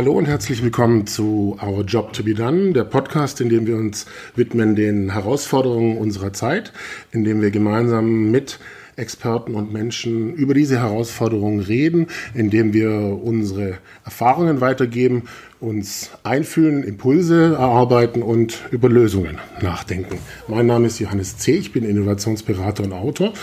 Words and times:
Hallo 0.00 0.12
und 0.12 0.24
herzlich 0.24 0.62
willkommen 0.62 1.06
zu 1.06 1.58
Our 1.62 1.84
Job 1.84 2.14
to 2.14 2.22
be 2.22 2.32
Done, 2.32 2.72
der 2.72 2.84
Podcast, 2.84 3.38
in 3.42 3.50
dem 3.50 3.66
wir 3.66 3.76
uns 3.76 4.06
widmen 4.34 4.74
den 4.74 5.12
Herausforderungen 5.12 5.98
unserer 5.98 6.32
Zeit, 6.32 6.72
in 7.12 7.22
dem 7.22 7.42
wir 7.42 7.50
gemeinsam 7.50 8.30
mit 8.30 8.60
Experten 8.96 9.54
und 9.54 9.74
Menschen 9.74 10.32
über 10.32 10.54
diese 10.54 10.78
Herausforderungen 10.78 11.60
reden, 11.60 12.06
indem 12.32 12.72
wir 12.72 12.90
unsere 12.90 13.76
Erfahrungen 14.02 14.62
weitergeben, 14.62 15.24
uns 15.60 16.08
einfühlen, 16.22 16.82
Impulse 16.82 17.56
erarbeiten 17.58 18.22
und 18.22 18.58
über 18.70 18.88
Lösungen 18.88 19.36
nachdenken. 19.60 20.16
Mein 20.48 20.64
Name 20.64 20.86
ist 20.86 20.98
Johannes 20.98 21.36
C., 21.36 21.56
ich 21.56 21.72
bin 21.72 21.84
Innovationsberater 21.84 22.84
und 22.84 22.94
Autor 22.94 23.34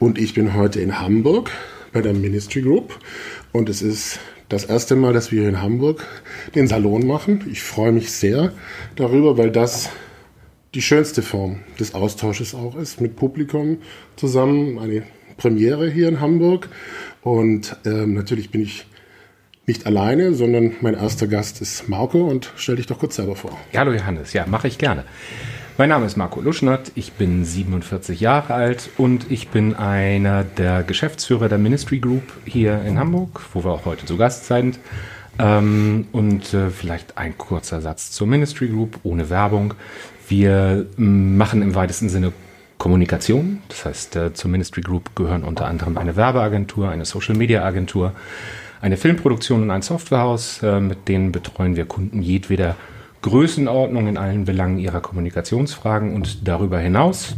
und 0.00 0.18
ich 0.18 0.34
bin 0.34 0.54
heute 0.54 0.80
in 0.80 1.00
Hamburg 1.00 1.52
bei 1.92 2.00
der 2.00 2.12
Ministry 2.12 2.62
Group 2.62 2.98
und 3.52 3.68
es 3.68 3.82
ist 3.82 4.18
das 4.52 4.64
erste 4.66 4.96
Mal, 4.96 5.14
dass 5.14 5.32
wir 5.32 5.40
hier 5.40 5.48
in 5.48 5.62
Hamburg 5.62 6.06
den 6.54 6.68
Salon 6.68 7.06
machen. 7.06 7.44
Ich 7.50 7.62
freue 7.62 7.90
mich 7.90 8.12
sehr 8.12 8.52
darüber, 8.96 9.38
weil 9.38 9.50
das 9.50 9.88
die 10.74 10.82
schönste 10.82 11.22
Form 11.22 11.60
des 11.80 11.94
Austausches 11.94 12.54
auch 12.54 12.76
ist, 12.76 13.00
mit 13.00 13.16
Publikum 13.16 13.78
zusammen. 14.16 14.78
Eine 14.78 15.04
Premiere 15.38 15.88
hier 15.88 16.08
in 16.08 16.20
Hamburg. 16.20 16.68
Und 17.22 17.76
ähm, 17.86 18.12
natürlich 18.12 18.50
bin 18.50 18.60
ich 18.60 18.86
nicht 19.66 19.86
alleine, 19.86 20.34
sondern 20.34 20.72
mein 20.82 20.94
erster 20.94 21.28
Gast 21.28 21.62
ist 21.62 21.88
Marco 21.88 22.28
und 22.28 22.52
stell 22.56 22.76
dich 22.76 22.86
doch 22.86 22.98
kurz 22.98 23.16
selber 23.16 23.36
vor. 23.36 23.58
Hallo 23.74 23.92
Johannes, 23.92 24.34
ja, 24.34 24.46
mache 24.46 24.68
ich 24.68 24.76
gerne. 24.76 25.04
Mein 25.82 25.88
Name 25.88 26.06
ist 26.06 26.16
Marco 26.16 26.40
Luschnert, 26.40 26.92
ich 26.94 27.14
bin 27.14 27.44
47 27.44 28.20
Jahre 28.20 28.54
alt 28.54 28.88
und 28.98 29.28
ich 29.32 29.48
bin 29.48 29.74
einer 29.74 30.44
der 30.44 30.84
Geschäftsführer 30.84 31.48
der 31.48 31.58
Ministry 31.58 31.98
Group 31.98 32.22
hier 32.44 32.82
in 32.82 33.00
Hamburg, 33.00 33.40
wo 33.52 33.64
wir 33.64 33.72
auch 33.72 33.84
heute 33.84 34.06
zu 34.06 34.16
Gast 34.16 34.46
sind. 34.46 34.78
Ähm, 35.40 36.06
und 36.12 36.54
äh, 36.54 36.70
vielleicht 36.70 37.18
ein 37.18 37.36
kurzer 37.36 37.80
Satz 37.80 38.12
zur 38.12 38.28
Ministry 38.28 38.68
Group 38.68 39.00
ohne 39.02 39.28
Werbung. 39.28 39.74
Wir 40.28 40.86
machen 40.96 41.62
im 41.62 41.74
weitesten 41.74 42.08
Sinne 42.08 42.32
Kommunikation. 42.78 43.58
Das 43.68 43.84
heißt, 43.84 44.14
äh, 44.14 44.32
zur 44.34 44.52
Ministry 44.52 44.82
Group 44.82 45.16
gehören 45.16 45.42
unter 45.42 45.66
anderem 45.66 45.98
eine 45.98 46.14
Werbeagentur, 46.14 46.90
eine 46.90 47.06
Social 47.06 47.34
Media 47.34 47.64
Agentur, 47.64 48.12
eine 48.80 48.96
Filmproduktion 48.96 49.62
und 49.62 49.72
ein 49.72 49.82
Softwarehaus. 49.82 50.62
Äh, 50.62 50.78
mit 50.78 51.08
denen 51.08 51.32
betreuen 51.32 51.74
wir 51.74 51.86
Kunden 51.86 52.22
jedweder 52.22 52.76
Größenordnung 53.22 54.08
in 54.08 54.18
allen 54.18 54.44
Belangen 54.44 54.78
ihrer 54.78 55.00
Kommunikationsfragen 55.00 56.14
und 56.14 56.46
darüber 56.46 56.78
hinaus 56.78 57.36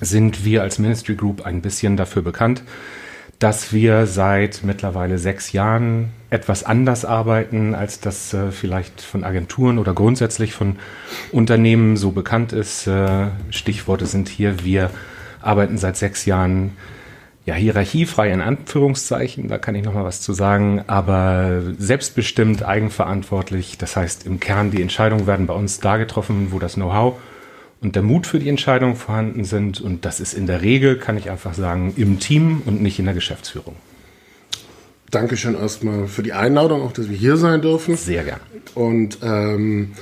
sind 0.00 0.44
wir 0.44 0.62
als 0.62 0.78
Ministry 0.78 1.16
Group 1.16 1.44
ein 1.44 1.62
bisschen 1.62 1.96
dafür 1.96 2.22
bekannt, 2.22 2.62
dass 3.38 3.72
wir 3.72 4.06
seit 4.06 4.62
mittlerweile 4.62 5.18
sechs 5.18 5.52
Jahren 5.52 6.10
etwas 6.30 6.64
anders 6.64 7.04
arbeiten, 7.04 7.74
als 7.74 8.00
das 8.00 8.32
äh, 8.32 8.50
vielleicht 8.50 9.00
von 9.00 9.24
Agenturen 9.24 9.78
oder 9.78 9.94
grundsätzlich 9.94 10.52
von 10.54 10.76
Unternehmen 11.32 11.96
so 11.96 12.12
bekannt 12.12 12.52
ist. 12.52 12.86
Äh, 12.86 13.28
Stichworte 13.50 14.06
sind 14.06 14.28
hier, 14.28 14.64
wir 14.64 14.90
arbeiten 15.42 15.76
seit 15.76 15.96
sechs 15.96 16.24
Jahren 16.24 16.72
ja, 17.46 17.54
hierarchiefrei 17.54 18.32
in 18.32 18.40
Anführungszeichen, 18.40 19.46
da 19.46 19.56
kann 19.56 19.76
ich 19.76 19.84
nochmal 19.84 20.04
was 20.04 20.20
zu 20.20 20.32
sagen, 20.32 20.82
aber 20.88 21.62
selbstbestimmt, 21.78 22.64
eigenverantwortlich. 22.64 23.78
Das 23.78 23.94
heißt, 23.94 24.26
im 24.26 24.40
Kern 24.40 24.72
die 24.72 24.82
Entscheidungen 24.82 25.28
werden 25.28 25.46
bei 25.46 25.54
uns 25.54 25.78
da 25.78 25.96
getroffen, 25.96 26.48
wo 26.50 26.58
das 26.58 26.74
Know-how 26.74 27.14
und 27.80 27.94
der 27.94 28.02
Mut 28.02 28.26
für 28.26 28.40
die 28.40 28.48
Entscheidung 28.48 28.96
vorhanden 28.96 29.44
sind. 29.44 29.80
Und 29.80 30.04
das 30.04 30.18
ist 30.18 30.34
in 30.34 30.48
der 30.48 30.62
Regel, 30.62 30.98
kann 30.98 31.16
ich 31.16 31.30
einfach 31.30 31.54
sagen, 31.54 31.94
im 31.96 32.18
Team 32.18 32.62
und 32.66 32.82
nicht 32.82 32.98
in 32.98 33.04
der 33.04 33.14
Geschäftsführung. 33.14 33.76
Dankeschön 35.12 35.54
erstmal 35.54 36.08
für 36.08 36.24
die 36.24 36.32
Einladung, 36.32 36.82
auch 36.82 36.90
dass 36.90 37.08
wir 37.08 37.16
hier 37.16 37.36
sein 37.36 37.62
dürfen. 37.62 37.96
Sehr 37.96 38.24
gern. 38.24 38.40
Und 38.74 39.18
ähm, 39.22 39.92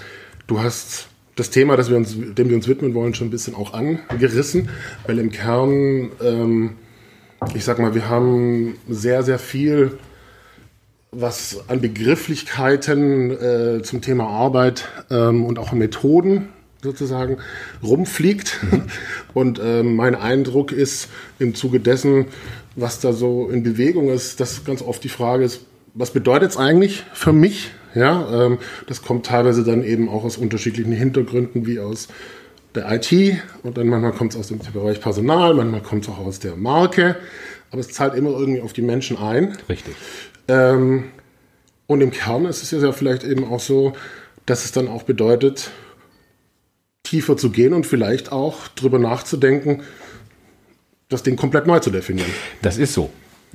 du 0.46 0.62
hast 0.62 1.08
das 1.36 1.50
Thema, 1.50 1.76
das 1.76 1.90
wir 1.90 1.98
uns, 1.98 2.16
dem 2.16 2.48
wir 2.48 2.56
uns 2.56 2.68
widmen 2.68 2.94
wollen, 2.94 3.12
schon 3.12 3.26
ein 3.26 3.30
bisschen 3.30 3.54
auch 3.54 3.74
angerissen, 3.74 4.70
weil 5.06 5.18
im 5.18 5.30
Kern 5.30 6.10
ähm, 6.22 6.70
ich 7.54 7.64
sag 7.64 7.78
mal, 7.78 7.94
wir 7.94 8.08
haben 8.08 8.76
sehr, 8.88 9.22
sehr 9.22 9.38
viel, 9.38 9.98
was 11.10 11.64
an 11.68 11.80
Begrifflichkeiten 11.80 13.30
äh, 13.30 13.82
zum 13.82 14.00
Thema 14.00 14.28
Arbeit 14.28 14.88
ähm, 15.10 15.44
und 15.44 15.58
auch 15.58 15.72
an 15.72 15.78
Methoden 15.78 16.48
sozusagen 16.82 17.38
rumfliegt. 17.82 18.60
Mhm. 18.70 18.82
Und 19.34 19.60
ähm, 19.60 19.96
mein 19.96 20.14
Eindruck 20.14 20.70
ist 20.70 21.08
im 21.40 21.56
Zuge 21.56 21.80
dessen, 21.80 22.26
was 22.76 23.00
da 23.00 23.12
so 23.12 23.48
in 23.48 23.64
Bewegung 23.64 24.10
ist, 24.10 24.38
dass 24.38 24.64
ganz 24.64 24.80
oft 24.80 25.02
die 25.02 25.08
Frage 25.08 25.44
ist, 25.44 25.62
was 25.94 26.10
bedeutet 26.12 26.50
es 26.50 26.56
eigentlich 26.56 27.04
für 27.14 27.32
mich? 27.32 27.72
Ja, 27.94 28.46
ähm, 28.46 28.58
das 28.86 29.02
kommt 29.02 29.26
teilweise 29.26 29.64
dann 29.64 29.82
eben 29.82 30.08
auch 30.08 30.24
aus 30.24 30.36
unterschiedlichen 30.36 30.92
Hintergründen, 30.92 31.66
wie 31.66 31.80
aus 31.80 32.08
der 32.74 32.90
IT 32.92 33.40
und 33.62 33.76
dann 33.78 33.88
manchmal 33.88 34.12
kommt 34.12 34.32
es 34.32 34.38
aus 34.38 34.48
dem 34.48 34.58
Bereich 34.58 35.00
Personal, 35.00 35.54
manchmal 35.54 35.82
kommt 35.82 36.04
es 36.04 36.10
auch 36.10 36.18
aus 36.18 36.40
der 36.40 36.56
Marke, 36.56 37.16
aber 37.70 37.80
es 37.80 37.88
zahlt 37.88 38.14
immer 38.14 38.30
irgendwie 38.30 38.60
auf 38.60 38.72
die 38.72 38.82
Menschen 38.82 39.16
ein. 39.16 39.56
Richtig. 39.68 39.94
Ähm, 40.48 41.04
und 41.86 42.00
im 42.00 42.10
Kern 42.10 42.46
ist 42.46 42.62
es 42.62 42.70
ja 42.70 42.92
vielleicht 42.92 43.24
eben 43.24 43.44
auch 43.44 43.60
so, 43.60 43.92
dass 44.46 44.64
es 44.64 44.72
dann 44.72 44.88
auch 44.88 45.04
bedeutet, 45.04 45.70
tiefer 47.02 47.36
zu 47.36 47.50
gehen 47.50 47.74
und 47.74 47.86
vielleicht 47.86 48.32
auch 48.32 48.68
drüber 48.68 48.98
nachzudenken, 48.98 49.82
das 51.08 51.22
Ding 51.22 51.36
komplett 51.36 51.66
neu 51.66 51.78
zu 51.78 51.90
definieren. 51.90 52.30
Das 52.62 52.78
ist 52.78 52.94
so 52.94 53.10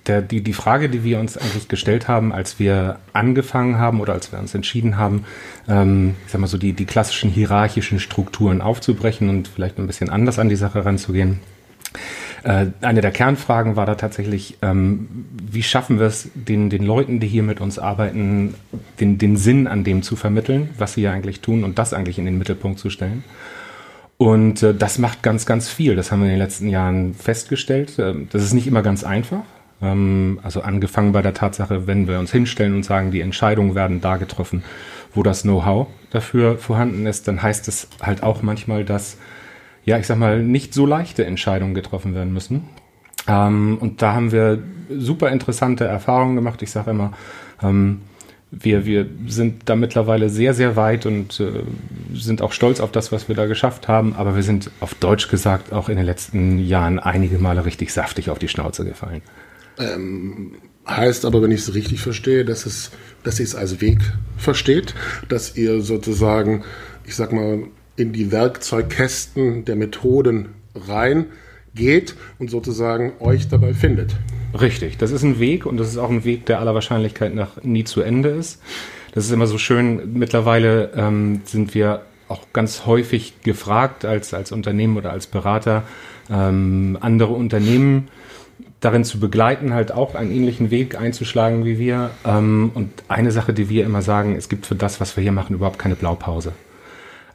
der, 0.10 0.22
die, 0.22 0.42
die 0.42 0.54
Frage, 0.54 0.90
die 0.90 1.04
wir 1.04 1.20
uns 1.20 1.38
eigentlich 1.38 1.68
gestellt 1.68 2.08
haben, 2.08 2.34
als 2.34 2.60
wir 2.60 3.00
angefangen 3.14 3.78
haben 3.78 4.02
oder 4.02 4.14
als 4.14 4.32
wir 4.32 4.40
uns 4.40 4.54
entschieden 4.56 4.98
haben, 4.98 5.26
ähm, 5.68 6.16
ich 6.26 6.32
sag 6.32 6.42
mal 6.42 6.48
so 6.48 6.58
die, 6.58 6.74
die 6.74 6.86
klassischen 6.86 7.30
hierarchischen 7.30 8.00
Strukturen 8.00 8.62
aufzubrechen 8.62 9.30
und 9.30 9.48
vielleicht 9.48 9.78
ein 9.78 9.88
bisschen 9.88 10.10
anders 10.10 10.40
an 10.40 10.50
die 10.50 10.56
Sache 10.56 10.84
ranzugehen. 10.84 11.40
Äh, 12.44 12.68
eine 12.82 13.02
der 13.02 13.12
Kernfragen 13.12 13.76
war 13.76 13.86
da 13.86 13.96
tatsächlich, 13.96 14.58
ähm, 14.62 15.08
wie 15.52 15.64
schaffen 15.64 16.00
wir 16.00 16.08
es, 16.08 16.30
den, 16.34 16.70
den 16.70 16.84
Leuten, 16.84 17.20
die 17.20 17.28
hier 17.28 17.44
mit 17.44 17.62
uns 17.62 17.78
arbeiten, 17.78 18.56
den, 19.00 19.18
den 19.18 19.38
Sinn 19.38 19.68
an 19.68 19.84
dem 19.84 20.02
zu 20.02 20.16
vermitteln, 20.16 20.70
was 20.78 20.94
sie 20.94 21.02
ja 21.02 21.12
eigentlich 21.12 21.42
tun 21.42 21.64
und 21.64 21.78
das 21.78 21.94
eigentlich 21.94 22.18
in 22.18 22.26
den 22.26 22.38
Mittelpunkt 22.38 22.80
zu 22.80 22.90
stellen. 22.90 23.24
Und 24.18 24.64
äh, 24.64 24.74
das 24.74 24.98
macht 24.98 25.24
ganz, 25.24 25.46
ganz 25.46 25.70
viel. 25.70 25.96
Das 25.96 26.12
haben 26.12 26.20
wir 26.20 26.26
in 26.26 26.34
den 26.34 26.40
letzten 26.40 26.68
Jahren 26.68 27.14
festgestellt. 27.14 27.98
Äh, 28.00 28.16
das 28.30 28.44
ist 28.44 28.54
nicht 28.54 28.68
immer 28.68 28.82
ganz 28.82 29.04
einfach. 29.04 29.44
Ähm, 29.82 30.40
also 30.44 30.62
angefangen 30.62 31.12
bei 31.12 31.22
der 31.22 31.34
Tatsache, 31.34 31.88
wenn 31.88 32.08
wir 32.08 32.20
uns 32.20 32.32
hinstellen 32.32 32.76
und 32.76 32.84
sagen, 32.84 33.12
die 33.12 33.22
Entscheidungen 33.22 33.76
werden 33.76 34.02
da 34.02 34.18
getroffen, 34.18 34.64
wo 35.14 35.24
das 35.24 35.44
Know-how 35.44 35.88
dafür 36.12 36.58
vorhanden 36.58 37.06
ist, 37.06 37.28
dann 37.28 37.42
heißt 37.42 37.68
es 37.68 37.88
halt 38.02 38.24
auch 38.24 38.42
manchmal, 38.42 38.84
dass, 38.84 39.18
ja, 39.86 39.98
ich 39.98 40.08
sag 40.08 40.18
mal, 40.18 40.42
nicht 40.44 40.74
so 40.74 40.86
leichte 40.86 41.26
Entscheidungen 41.26 41.74
getroffen 41.74 42.14
werden 42.14 42.34
müssen. 42.34 42.68
Ähm, 43.28 43.78
und 43.80 44.02
da 44.02 44.14
haben 44.14 44.32
wir 44.32 44.60
super 44.90 45.30
interessante 45.30 45.86
Erfahrungen 45.86 46.36
gemacht. 46.36 46.62
Ich 46.62 46.72
sage 46.72 46.92
immer, 46.92 47.14
ähm, 47.62 48.02
wir, 48.52 48.86
wir 48.86 49.08
sind 49.28 49.70
da 49.70 49.76
mittlerweile 49.76 50.30
sehr, 50.30 50.56
sehr 50.56 50.76
weit 50.76 51.06
und 51.06 51.40
äh, 51.40 51.64
sind 52.14 52.42
auch 52.42 52.52
stolz 52.52 52.80
auf 52.80 52.92
das, 52.92 53.12
was 53.12 53.28
wir 53.28 53.36
da 53.36 53.46
geschafft 53.46 53.88
haben. 53.88 54.16
Aber 54.16 54.36
wir 54.36 54.44
sind 54.44 54.72
auf 54.80 54.96
Deutsch 54.96 55.30
gesagt 55.30 55.72
auch 55.72 55.88
in 55.88 55.98
den 55.98 56.06
letzten 56.06 56.60
Jahren 56.60 56.98
einige 56.98 57.38
Male 57.38 57.66
richtig 57.66 57.94
saftig 57.94 58.30
auf 58.30 58.40
die 58.40 58.48
Schnauze 58.48 58.86
gefallen. 58.86 59.22
Ähm, 59.80 60.52
heißt 60.88 61.26
aber, 61.26 61.42
wenn 61.42 61.52
ich 61.52 61.62
es 61.62 61.74
richtig 61.74 62.02
verstehe, 62.02 62.46
dass 62.46 62.66
es, 62.66 62.92
dass 63.24 63.40
ihr 63.40 63.46
es 63.46 63.56
als 63.56 63.82
Weg 63.82 64.00
versteht, 64.38 64.94
dass 65.28 65.56
ihr 65.56 65.82
sozusagen, 65.82 66.64
ich 67.06 67.16
sag 67.16 67.32
mal, 67.32 67.64
in 67.96 68.14
die 68.14 68.32
Werkzeugkästen 68.32 69.66
der 69.66 69.76
Methoden 69.76 70.50
reingeht 70.76 72.16
und 72.40 72.50
sozusagen 72.50 73.14
euch 73.20 73.48
dabei 73.50 73.74
findet. 73.74 74.16
Richtig, 74.60 74.98
das 74.98 75.12
ist 75.12 75.24
ein 75.24 75.40
Weg 75.40 75.66
und 75.66 75.78
das 75.78 75.90
ist 75.90 75.98
auch 75.98 76.10
ein 76.10 76.24
Weg, 76.24 76.46
der 76.46 76.60
aller 76.60 76.74
Wahrscheinlichkeit 76.74 77.36
nach 77.36 77.62
nie 77.64 77.84
zu 77.84 78.02
Ende 78.02 78.30
ist. 78.30 78.62
Das 79.14 79.26
ist 79.26 79.32
immer 79.32 79.48
so 79.48 79.58
schön. 79.58 80.14
Mittlerweile 80.14 80.92
ähm, 80.96 81.42
sind 81.46 81.74
wir 81.74 82.04
auch 82.28 82.42
ganz 82.54 82.86
häufig 82.86 83.42
gefragt 83.42 84.06
als, 84.06 84.34
als 84.34 84.52
Unternehmen 84.52 84.98
oder 84.98 85.12
als 85.12 85.28
Berater, 85.28 85.84
ähm, 86.30 86.98
andere 87.02 87.34
Unternehmen 87.34 88.08
darin 88.80 89.04
zu 89.04 89.20
begleiten, 89.20 89.74
halt 89.74 89.92
auch 89.92 90.16
einen 90.16 90.32
ähnlichen 90.32 90.72
Weg 90.72 91.00
einzuschlagen 91.00 91.66
wie 91.66 91.80
wir. 91.80 92.12
Ähm, 92.26 92.72
und 92.74 92.92
eine 93.08 93.32
Sache, 93.32 93.54
die 93.54 93.70
wir 93.70 93.86
immer 93.86 94.02
sagen, 94.02 94.36
es 94.36 94.50
gibt 94.50 94.66
für 94.66 94.76
das, 94.76 95.02
was 95.02 95.16
wir 95.18 95.24
hier 95.24 95.32
machen, 95.32 95.56
überhaupt 95.56 95.80
keine 95.80 95.96
Blaupause. 95.96 96.54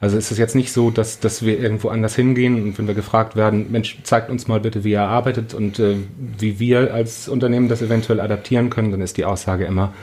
Also 0.00 0.18
ist 0.18 0.30
es 0.30 0.38
jetzt 0.38 0.54
nicht 0.54 0.72
so, 0.72 0.90
dass, 0.90 1.20
dass 1.20 1.44
wir 1.44 1.58
irgendwo 1.58 1.88
anders 1.88 2.14
hingehen 2.14 2.62
und 2.62 2.78
wenn 2.78 2.86
wir 2.86 2.94
gefragt 2.94 3.36
werden, 3.36 3.70
Mensch, 3.70 3.98
zeigt 4.02 4.28
uns 4.28 4.48
mal 4.48 4.60
bitte, 4.60 4.84
wie 4.84 4.90
ihr 4.90 5.02
arbeitet 5.02 5.54
und 5.54 5.78
äh, 5.78 5.96
wie 6.38 6.58
wir 6.58 6.92
als 6.92 7.28
Unternehmen 7.28 7.68
das 7.68 7.80
eventuell 7.80 8.20
adaptieren 8.20 8.68
können, 8.70 8.90
dann 8.90 9.00
ist 9.00 9.16
die 9.16 9.24
Aussage 9.24 9.64
immer, 9.64 9.94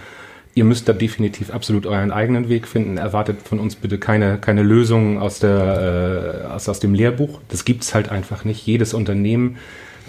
ihr 0.55 0.63
müsst 0.63 0.89
da 0.89 0.93
definitiv 0.93 1.51
absolut 1.51 1.85
euren 1.85 2.11
eigenen 2.11 2.49
Weg 2.49 2.67
finden. 2.67 2.97
Erwartet 2.97 3.41
von 3.43 3.59
uns 3.59 3.75
bitte 3.75 3.99
keine, 3.99 4.37
keine 4.37 4.63
Lösungen 4.63 5.17
aus, 5.17 5.39
der, 5.39 6.45
äh, 6.45 6.51
aus, 6.51 6.67
aus 6.67 6.79
dem 6.79 6.93
Lehrbuch. 6.93 7.39
Das 7.49 7.63
gibt's 7.63 7.93
halt 7.93 8.09
einfach 8.09 8.43
nicht. 8.43 8.65
Jedes 8.65 8.93
Unternehmen 8.93 9.57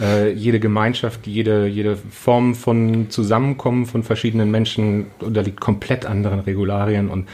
Äh, 0.03 0.33
jede 0.33 0.59
Gemeinschaft, 0.59 1.29
jede, 1.29 1.67
jede 1.69 1.97
Form 1.97 2.57
von 2.57 3.09
Zusammenkommen 3.11 3.87
von 3.87 4.03
verschiedenen 4.03 4.51
Menschen 4.51 5.07
unterliegt 5.21 5.61
komplett 5.61 6.07
anderen 6.07 6.41
Regularien 6.41 7.09
und 7.09 7.29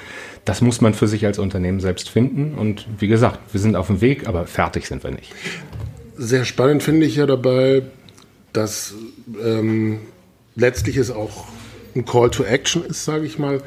das 0.45 0.61
muss 0.61 0.83
man 0.83 0.93
für 0.93 1.09
sich 1.09 1.25
als 1.25 1.39
Unternehmen 1.39 1.81
selbst 1.81 2.11
finden. 2.11 2.55
Und 2.55 2.87
wie 2.99 3.09
gesagt, 3.09 3.39
wir 3.53 3.61
sind 3.61 3.75
auf 3.75 3.87
dem 3.87 4.03
Weg, 4.03 4.29
aber 4.29 4.47
fertig 4.47 4.87
sind 4.87 5.03
wir 5.03 5.11
nicht. 5.11 5.33
Sehr 6.17 6.45
spannend 6.45 6.83
finde 6.83 7.07
ich 7.07 7.17
ja 7.17 7.27
dabei, 7.27 7.83
dass 8.53 8.95
ähm, 9.43 10.01
letztlich 10.55 10.99
es 10.99 11.11
auch 11.11 11.47
ein 11.95 12.05
Call 12.05 12.31
to 12.31 12.45
Action 12.45 12.85
ist, 12.85 13.05
sage 13.05 13.25
ich 13.25 13.39
mal, 13.39 13.63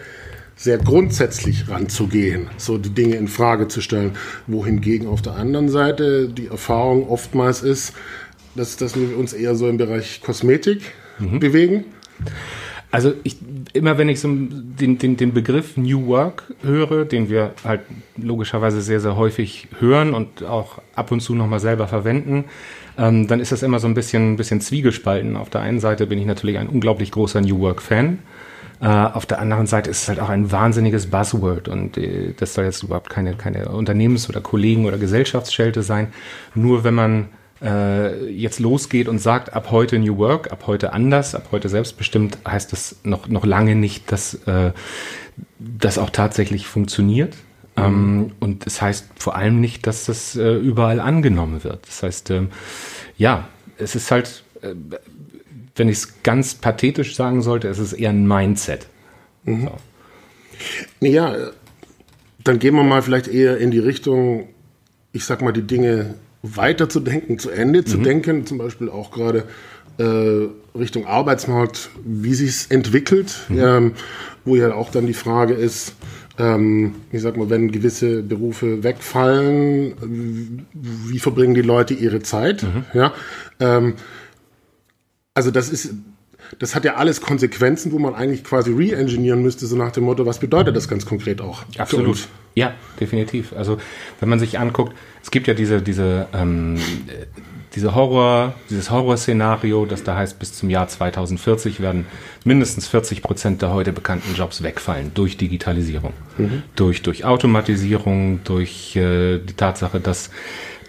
sehr 0.55 0.77
grundsätzlich 0.77 1.69
ranzugehen, 1.69 2.49
so 2.57 2.77
die 2.77 2.91
Dinge 2.91 3.15
in 3.15 3.27
Frage 3.27 3.67
zu 3.67 3.81
stellen. 3.81 4.11
Wohingegen 4.45 5.07
auf 5.07 5.23
der 5.23 5.33
anderen 5.33 5.69
Seite 5.69 6.29
die 6.29 6.47
Erfahrung 6.47 7.09
oftmals 7.09 7.63
ist, 7.63 7.93
dass, 8.55 8.77
dass 8.77 8.95
wir 8.95 9.17
uns 9.17 9.33
eher 9.33 9.55
so 9.55 9.67
im 9.67 9.77
Bereich 9.77 10.21
Kosmetik 10.21 10.81
mhm. 11.19 11.39
bewegen. 11.39 11.85
Also 12.91 13.13
ich, 13.23 13.37
immer 13.71 13.97
wenn 13.97 14.09
ich 14.09 14.19
so 14.19 14.27
den, 14.29 14.97
den, 14.97 15.15
den 15.15 15.33
Begriff 15.33 15.77
New 15.77 16.07
Work 16.07 16.43
höre, 16.61 17.05
den 17.05 17.29
wir 17.29 17.53
halt 17.63 17.81
logischerweise 18.17 18.81
sehr, 18.81 18.99
sehr 18.99 19.15
häufig 19.15 19.69
hören 19.79 20.13
und 20.13 20.43
auch 20.43 20.81
ab 20.93 21.11
und 21.11 21.21
zu 21.21 21.33
nochmal 21.33 21.61
selber 21.61 21.87
verwenden, 21.87 22.45
ähm, 22.97 23.27
dann 23.27 23.39
ist 23.39 23.53
das 23.53 23.63
immer 23.63 23.79
so 23.79 23.87
ein 23.87 23.93
bisschen, 23.93 24.35
bisschen 24.35 24.59
zwiegespalten. 24.59 25.37
Auf 25.37 25.49
der 25.49 25.61
einen 25.61 25.79
Seite 25.79 26.05
bin 26.05 26.19
ich 26.19 26.25
natürlich 26.25 26.57
ein 26.57 26.67
unglaublich 26.67 27.11
großer 27.11 27.39
New 27.39 27.59
Work-Fan. 27.59 28.19
Äh, 28.81 28.87
auf 28.87 29.25
der 29.25 29.39
anderen 29.39 29.67
Seite 29.67 29.89
ist 29.89 30.03
es 30.03 30.09
halt 30.09 30.19
auch 30.19 30.29
ein 30.29 30.51
wahnsinniges 30.51 31.07
Buzzword 31.07 31.69
und 31.69 31.97
äh, 31.97 32.33
das 32.35 32.55
soll 32.55 32.65
jetzt 32.65 32.83
überhaupt 32.83 33.09
keine, 33.09 33.35
keine 33.35 33.69
Unternehmens- 33.69 34.27
oder 34.27 34.41
Kollegen- 34.41 34.85
oder 34.85 34.97
Gesellschaftsschelte 34.97 35.81
sein. 35.81 36.07
Nur 36.55 36.83
wenn 36.83 36.95
man 36.95 37.29
äh, 37.61 38.25
jetzt 38.29 38.59
losgeht 38.59 39.07
und 39.07 39.19
sagt, 39.19 39.53
ab 39.53 39.71
heute 39.71 39.99
New 39.99 40.17
Work, 40.17 40.51
ab 40.51 40.63
heute 40.67 40.93
anders, 40.93 41.35
ab 41.35 41.49
heute 41.51 41.69
selbstbestimmt, 41.69 42.37
heißt 42.47 42.71
das 42.71 42.97
noch, 43.03 43.27
noch 43.27 43.45
lange 43.45 43.75
nicht, 43.75 44.11
dass 44.11 44.35
äh, 44.45 44.71
das 45.59 45.97
auch 45.97 46.09
tatsächlich 46.09 46.67
funktioniert. 46.67 47.35
Mhm. 47.75 47.83
Ähm, 47.83 48.31
und 48.39 48.65
es 48.65 48.73
das 48.75 48.81
heißt 48.81 49.07
vor 49.15 49.35
allem 49.35 49.59
nicht, 49.59 49.85
dass 49.87 50.05
das 50.05 50.35
äh, 50.35 50.55
überall 50.55 50.99
angenommen 50.99 51.63
wird. 51.63 51.87
Das 51.87 52.03
heißt, 52.03 52.31
ähm, 52.31 52.49
ja, 53.17 53.47
es 53.77 53.95
ist 53.95 54.11
halt, 54.11 54.43
äh, 54.61 54.73
wenn 55.75 55.87
ich 55.87 55.97
es 55.97 56.23
ganz 56.23 56.55
pathetisch 56.55 57.15
sagen 57.15 57.41
sollte, 57.41 57.67
es 57.67 57.79
ist 57.79 57.93
eher 57.93 58.09
ein 58.09 58.27
Mindset. 58.27 58.87
Mhm. 59.43 59.63
So. 59.63 59.77
Ja, 60.99 61.35
dann 62.43 62.59
gehen 62.59 62.75
wir 62.75 62.83
mal 62.83 63.01
vielleicht 63.01 63.27
eher 63.27 63.57
in 63.57 63.71
die 63.71 63.79
Richtung, 63.79 64.49
ich 65.11 65.25
sag 65.25 65.41
mal, 65.41 65.53
die 65.53 65.63
Dinge 65.63 66.15
weiterzudenken, 66.43 67.39
zu 67.39 67.49
Ende 67.49 67.85
zu 67.85 67.99
mhm. 67.99 68.03
denken, 68.03 68.45
zum 68.45 68.57
Beispiel 68.57 68.89
auch 68.89 69.11
gerade 69.11 69.43
äh, 69.97 70.47
Richtung 70.77 71.05
Arbeitsmarkt, 71.05 71.89
wie 72.03 72.33
sich 72.33 72.49
es 72.49 72.65
entwickelt, 72.67 73.41
mhm. 73.49 73.59
ähm, 73.59 73.91
wo 74.45 74.55
ja 74.55 74.73
auch 74.73 74.91
dann 74.91 75.05
die 75.05 75.13
Frage 75.13 75.53
ist, 75.53 75.95
ähm, 76.39 76.95
ich 77.11 77.21
sag 77.21 77.37
mal, 77.37 77.49
wenn 77.49 77.71
gewisse 77.71 78.23
Berufe 78.23 78.83
wegfallen, 78.83 80.65
wie 80.73 81.19
verbringen 81.19 81.53
die 81.53 81.61
Leute 81.61 81.93
ihre 81.93 82.21
Zeit? 82.21 82.63
Mhm. 82.63 82.85
Ja, 82.93 83.13
ähm, 83.59 83.93
also 85.33 85.51
das 85.51 85.69
ist 85.69 85.93
das 86.59 86.75
hat 86.75 86.85
ja 86.85 86.95
alles 86.95 87.21
Konsequenzen, 87.21 87.91
wo 87.91 87.99
man 87.99 88.15
eigentlich 88.15 88.43
quasi 88.43 88.71
re-engineeren 88.71 89.41
müsste, 89.41 89.65
so 89.67 89.75
nach 89.75 89.91
dem 89.91 90.03
Motto, 90.03 90.25
was 90.25 90.39
bedeutet 90.39 90.75
das 90.75 90.87
ganz 90.87 91.05
konkret 91.05 91.41
auch? 91.41 91.63
Absolut. 91.77 92.27
Ja, 92.55 92.73
definitiv. 92.99 93.53
Also 93.53 93.77
wenn 94.19 94.29
man 94.29 94.39
sich 94.39 94.59
anguckt, 94.59 94.93
es 95.23 95.31
gibt 95.31 95.47
ja 95.47 95.53
diese, 95.53 95.81
diese, 95.81 96.27
ähm, 96.33 96.77
diese 97.75 97.95
Horror, 97.95 98.53
dieses 98.69 98.91
Horrorszenario, 98.91 99.85
das 99.85 100.03
da 100.03 100.17
heißt, 100.17 100.37
bis 100.39 100.53
zum 100.53 100.69
Jahr 100.69 100.87
2040 100.87 101.79
werden 101.79 102.05
mindestens 102.43 102.87
40 102.87 103.21
Prozent 103.21 103.61
der 103.61 103.71
heute 103.71 103.93
bekannten 103.93 104.35
Jobs 104.35 104.63
wegfallen 104.63 105.11
durch 105.13 105.37
Digitalisierung, 105.37 106.13
mhm. 106.37 106.63
durch, 106.75 107.01
durch 107.01 107.23
Automatisierung, 107.23 108.41
durch 108.43 108.95
äh, 108.97 109.39
die 109.39 109.53
Tatsache, 109.53 110.01
dass 110.01 110.31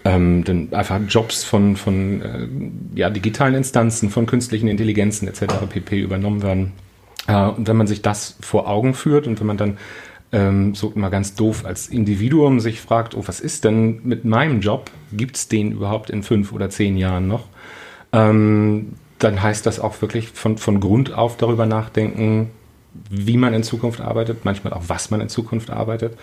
ähm, 0.04 0.44
dann 0.44 0.72
einfach 0.72 1.00
Jobs 1.08 1.44
von, 1.44 1.76
von 1.76 2.22
äh, 2.22 2.98
ja, 2.98 3.10
digitalen 3.10 3.54
Instanzen, 3.54 4.10
von 4.10 4.26
künstlichen 4.26 4.68
Intelligenzen 4.68 5.28
etc. 5.28 5.44
pp. 5.68 6.00
übernommen 6.00 6.42
werden. 6.42 6.72
Äh, 7.28 7.46
und 7.48 7.68
wenn 7.68 7.76
man 7.76 7.86
sich 7.86 8.02
das 8.02 8.36
vor 8.40 8.68
Augen 8.68 8.94
führt 8.94 9.26
und 9.26 9.38
wenn 9.38 9.46
man 9.46 9.56
dann 9.56 9.78
ähm, 10.32 10.74
so 10.74 10.92
mal 10.94 11.10
ganz 11.10 11.34
doof 11.34 11.64
als 11.64 11.88
Individuum 11.88 12.58
sich 12.58 12.80
fragt, 12.80 13.14
oh, 13.14 13.22
was 13.26 13.40
ist 13.40 13.64
denn 13.64 14.00
mit 14.02 14.24
meinem 14.24 14.60
Job? 14.60 14.90
Gibt 15.12 15.36
es 15.36 15.48
den 15.48 15.72
überhaupt 15.72 16.10
in 16.10 16.22
fünf 16.22 16.52
oder 16.52 16.70
zehn 16.70 16.96
Jahren 16.96 17.28
noch? 17.28 17.44
Ähm, 18.12 18.94
dann 19.18 19.40
heißt 19.40 19.66
das 19.66 19.78
auch 19.78 20.00
wirklich 20.02 20.30
von, 20.30 20.58
von 20.58 20.80
Grund 20.80 21.12
auf 21.14 21.36
darüber 21.36 21.66
nachdenken, 21.66 22.50
wie 23.08 23.36
man 23.36 23.54
in 23.54 23.62
Zukunft 23.62 24.00
arbeitet, 24.00 24.44
manchmal 24.44 24.72
auch, 24.72 24.82
was 24.88 25.10
man 25.10 25.20
in 25.20 25.28
Zukunft 25.28 25.70
arbeitet. 25.70 26.18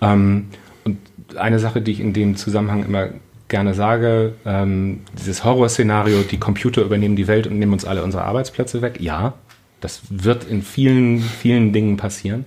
Ähm, 0.00 0.48
und 0.84 0.98
eine 1.36 1.58
Sache, 1.58 1.80
die 1.80 1.92
ich 1.92 2.00
in 2.00 2.12
dem 2.12 2.36
Zusammenhang 2.36 2.84
immer 2.84 3.08
gerne 3.48 3.74
sage, 3.74 4.34
ähm, 4.46 5.00
dieses 5.18 5.44
Horrorszenario, 5.44 6.22
die 6.22 6.38
Computer 6.38 6.82
übernehmen 6.82 7.16
die 7.16 7.26
Welt 7.26 7.46
und 7.46 7.58
nehmen 7.58 7.72
uns 7.72 7.84
alle 7.84 8.02
unsere 8.02 8.24
Arbeitsplätze 8.24 8.82
weg. 8.82 9.00
Ja, 9.00 9.34
das 9.80 10.02
wird 10.08 10.44
in 10.44 10.62
vielen, 10.62 11.20
vielen 11.20 11.72
Dingen 11.72 11.96
passieren. 11.96 12.46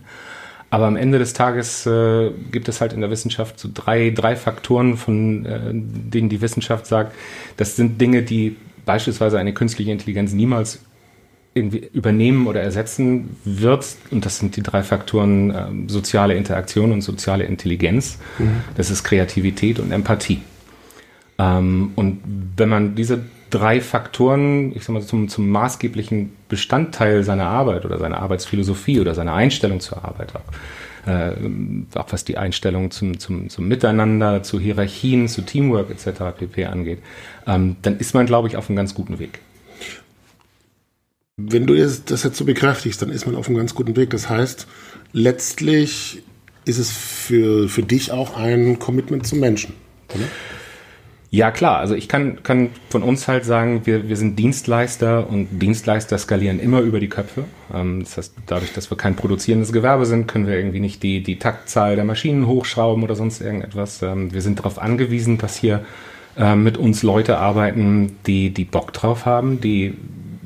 Aber 0.69 0.85
am 0.85 0.97
Ende 0.97 1.17
des 1.17 1.33
Tages 1.33 1.85
äh, 1.85 2.31
gibt 2.51 2.67
es 2.67 2.81
halt 2.81 2.93
in 2.93 3.01
der 3.01 3.09
Wissenschaft 3.09 3.59
so 3.59 3.69
drei, 3.73 4.09
drei 4.09 4.35
Faktoren, 4.35 4.97
von 4.97 5.45
äh, 5.45 5.59
denen 5.71 6.29
die 6.29 6.41
Wissenschaft 6.41 6.87
sagt, 6.87 7.15
das 7.55 7.75
sind 7.75 8.01
Dinge, 8.01 8.23
die 8.23 8.57
beispielsweise 8.85 9.39
eine 9.39 9.53
künstliche 9.53 9.91
Intelligenz 9.91 10.33
niemals 10.33 10.79
irgendwie 11.57 11.89
übernehmen 11.93 12.47
oder 12.47 12.61
ersetzen 12.61 13.35
wird. 13.43 13.85
Und 14.11 14.25
das 14.25 14.39
sind 14.39 14.55
die 14.55 14.63
drei 14.63 14.83
Faktoren 14.83 15.51
äh, 15.51 15.65
soziale 15.87 16.35
Interaktion 16.35 16.91
und 16.91 17.01
soziale 17.01 17.43
Intelligenz. 17.43 18.19
Mhm. 18.39 18.61
Das 18.75 18.89
ist 18.89 19.03
Kreativität 19.03 19.79
und 19.79 19.91
Empathie. 19.91 20.41
Ähm, 21.39 21.91
und 21.95 22.21
wenn 22.55 22.69
man 22.69 22.95
diese 22.95 23.19
drei 23.49 23.81
Faktoren, 23.81 24.75
ich 24.75 24.83
sag 24.83 24.93
mal, 24.93 25.01
zum, 25.01 25.29
zum 25.29 25.49
maßgeblichen 25.49 26.31
Bestandteil 26.49 27.23
seiner 27.23 27.47
Arbeit 27.47 27.85
oder 27.85 27.97
seiner 27.97 28.19
Arbeitsphilosophie 28.19 28.99
oder 28.99 29.15
seiner 29.15 29.33
Einstellung 29.33 29.79
zur 29.79 30.03
Arbeit 30.03 30.33
auch, 30.35 31.09
äh, 31.09 31.31
auch 31.95 32.07
was 32.11 32.25
die 32.25 32.37
Einstellung 32.37 32.91
zum, 32.91 33.19
zum, 33.19 33.49
zum 33.49 33.67
Miteinander, 33.67 34.43
zu 34.43 34.59
Hierarchien, 34.59 35.27
zu 35.27 35.41
Teamwork 35.41 35.89
etc. 35.89 36.37
pp. 36.37 36.65
angeht, 36.65 36.99
ähm, 37.45 37.77
dann 37.81 37.97
ist 37.97 38.13
man, 38.13 38.25
glaube 38.25 38.47
ich, 38.47 38.57
auf 38.57 38.69
einem 38.69 38.75
ganz 38.75 38.93
guten 38.93 39.19
Weg. 39.19 39.39
Wenn 41.39 41.67
du 41.67 41.75
das 41.75 42.23
jetzt 42.23 42.35
so 42.35 42.45
bekräftigst, 42.45 42.99
dann 42.99 43.11
ist 43.11 43.27
man 43.27 43.35
auf 43.35 43.47
einem 43.47 43.57
ganz 43.57 43.75
guten 43.75 43.95
Weg. 43.95 44.09
Das 44.09 44.27
heißt, 44.27 44.65
letztlich 45.13 46.23
ist 46.65 46.79
es 46.79 46.91
für, 46.91 47.69
für 47.69 47.83
dich 47.83 48.11
auch 48.11 48.35
ein 48.35 48.79
Commitment 48.79 49.27
zum 49.27 49.39
Menschen. 49.39 49.75
Oder? 50.15 50.23
Ja, 51.29 51.51
klar. 51.51 51.77
Also 51.77 51.93
ich 51.93 52.07
kann, 52.07 52.41
kann 52.41 52.71
von 52.89 53.03
uns 53.03 53.27
halt 53.27 53.45
sagen, 53.45 53.81
wir, 53.85 54.09
wir 54.09 54.17
sind 54.17 54.39
Dienstleister 54.39 55.29
und 55.29 55.61
Dienstleister 55.61 56.17
skalieren 56.17 56.59
immer 56.59 56.79
über 56.79 56.99
die 56.99 57.09
Köpfe. 57.09 57.43
Ähm, 57.71 58.03
das 58.03 58.17
heißt, 58.17 58.33
dadurch, 58.47 58.73
dass 58.73 58.89
wir 58.89 58.97
kein 58.97 59.15
produzierendes 59.15 59.71
Gewerbe 59.71 60.07
sind, 60.07 60.27
können 60.27 60.47
wir 60.47 60.55
irgendwie 60.55 60.79
nicht 60.79 61.03
die, 61.03 61.21
die 61.21 61.37
Taktzahl 61.37 61.95
der 61.95 62.05
Maschinen 62.05 62.47
hochschrauben 62.47 63.03
oder 63.03 63.15
sonst 63.15 63.41
irgendetwas. 63.41 64.01
Ähm, 64.01 64.33
wir 64.33 64.41
sind 64.41 64.57
darauf 64.57 64.79
angewiesen, 64.79 65.37
dass 65.37 65.55
hier 65.55 65.85
äh, 66.35 66.55
mit 66.55 66.79
uns 66.79 67.03
Leute 67.03 67.37
arbeiten, 67.37 68.15
die, 68.25 68.49
die 68.49 68.65
Bock 68.65 68.91
drauf 68.91 69.27
haben, 69.27 69.61
die 69.61 69.93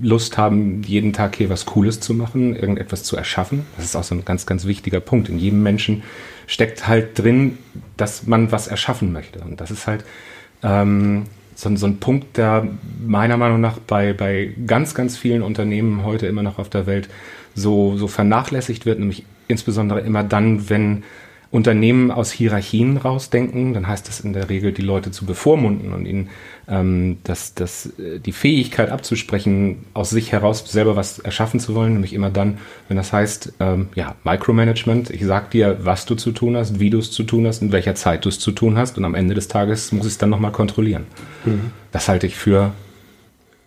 Lust 0.01 0.38
haben, 0.38 0.81
jeden 0.84 1.13
Tag 1.13 1.36
hier 1.36 1.50
was 1.50 1.65
Cooles 1.65 2.00
zu 2.00 2.13
machen, 2.13 2.55
irgendetwas 2.55 3.03
zu 3.03 3.15
erschaffen. 3.15 3.65
Das 3.75 3.86
ist 3.86 3.96
auch 3.96 4.03
so 4.03 4.15
ein 4.15 4.25
ganz, 4.25 4.46
ganz 4.46 4.65
wichtiger 4.65 5.00
Punkt. 5.00 5.29
In 5.29 5.38
jedem 5.38 5.62
Menschen 5.63 6.03
steckt 6.48 6.88
halt 6.88 7.17
drin, 7.20 7.58
dass 7.98 8.27
man 8.27 8.51
was 8.51 8.67
erschaffen 8.67 9.13
möchte. 9.13 9.39
Und 9.39 9.62
das 9.62 9.72
ist 9.72 9.88
halt 9.88 10.03
ähm, 10.63 11.25
so, 11.55 11.75
so 11.75 11.86
ein 11.86 11.98
Punkt, 11.98 12.38
der 12.38 12.67
meiner 13.05 13.38
Meinung 13.38 13.62
nach 13.62 13.77
bei, 13.79 14.13
bei 14.13 14.53
ganz, 14.65 14.96
ganz 14.96 15.17
vielen 15.17 15.43
Unternehmen 15.43 16.03
heute 16.03 16.27
immer 16.27 16.43
noch 16.43 16.58
auf 16.58 16.70
der 16.70 16.88
Welt 16.88 17.10
so, 17.53 17.98
so 17.98 18.08
vernachlässigt 18.08 18.86
wird, 18.86 19.00
nämlich 19.00 19.25
insbesondere 19.48 20.00
immer 20.01 20.24
dann, 20.24 20.70
wenn 20.70 21.03
Unternehmen 21.51 22.12
aus 22.12 22.31
Hierarchien 22.31 22.96
rausdenken, 22.96 23.74
dann 23.74 23.86
heißt 23.86 24.08
das 24.08 24.22
in 24.22 24.31
der 24.31 24.50
Regel, 24.50 24.72
die 24.72 24.81
Leute 24.81 25.12
zu 25.12 25.25
bevormunden 25.25 25.91
und 25.91 26.05
ihnen 26.05 26.29
ähm, 26.70 27.17
das, 27.25 27.53
das, 27.55 27.88
äh, 28.00 28.20
die 28.20 28.31
Fähigkeit 28.31 28.89
abzusprechen, 28.89 29.84
aus 29.93 30.12
sich 30.12 30.31
heraus 30.31 30.63
selber 30.65 30.96
was 30.96 31.20
erschaffen 31.20 31.60
zu 31.60 31.75
wollen, 31.75 31.93
nämlich 31.93 32.13
immer 32.13 32.29
dann, 32.29 32.58
wenn 32.88 32.96
das 32.96 33.12
heißt, 33.12 33.53
ähm, 33.60 33.89
ja, 33.96 34.15
Micromanagement, 34.24 35.10
ich 35.10 35.25
sag 35.25 35.51
dir, 35.51 35.79
was 35.81 36.05
du 36.05 36.15
zu 36.15 36.31
tun 36.31 36.55
hast, 36.55 36.79
wie 36.79 36.89
du 36.89 37.00
es 37.00 37.12
zu 37.12 37.24
tun 37.24 37.46
hast, 37.46 37.62
in 37.62 37.74
welcher 37.74 37.96
Zeit 37.96 38.24
du 38.24 38.29
es 38.29 38.39
zu 38.39 38.53
tun 38.53 38.77
hast 38.77 38.98
und 38.98 39.03
am 39.03 39.13
Ende 39.13 39.36
des 39.36 39.50
Tages 39.50 39.91
muss 39.91 40.05
ich 40.05 40.13
es 40.13 40.17
dann 40.17 40.29
nochmal 40.29 40.53
kontrollieren. 40.53 41.03
Mhm. 41.43 41.72
Das 41.91 42.08
halte 42.08 42.27
ich 42.27 42.38
für 42.38 42.72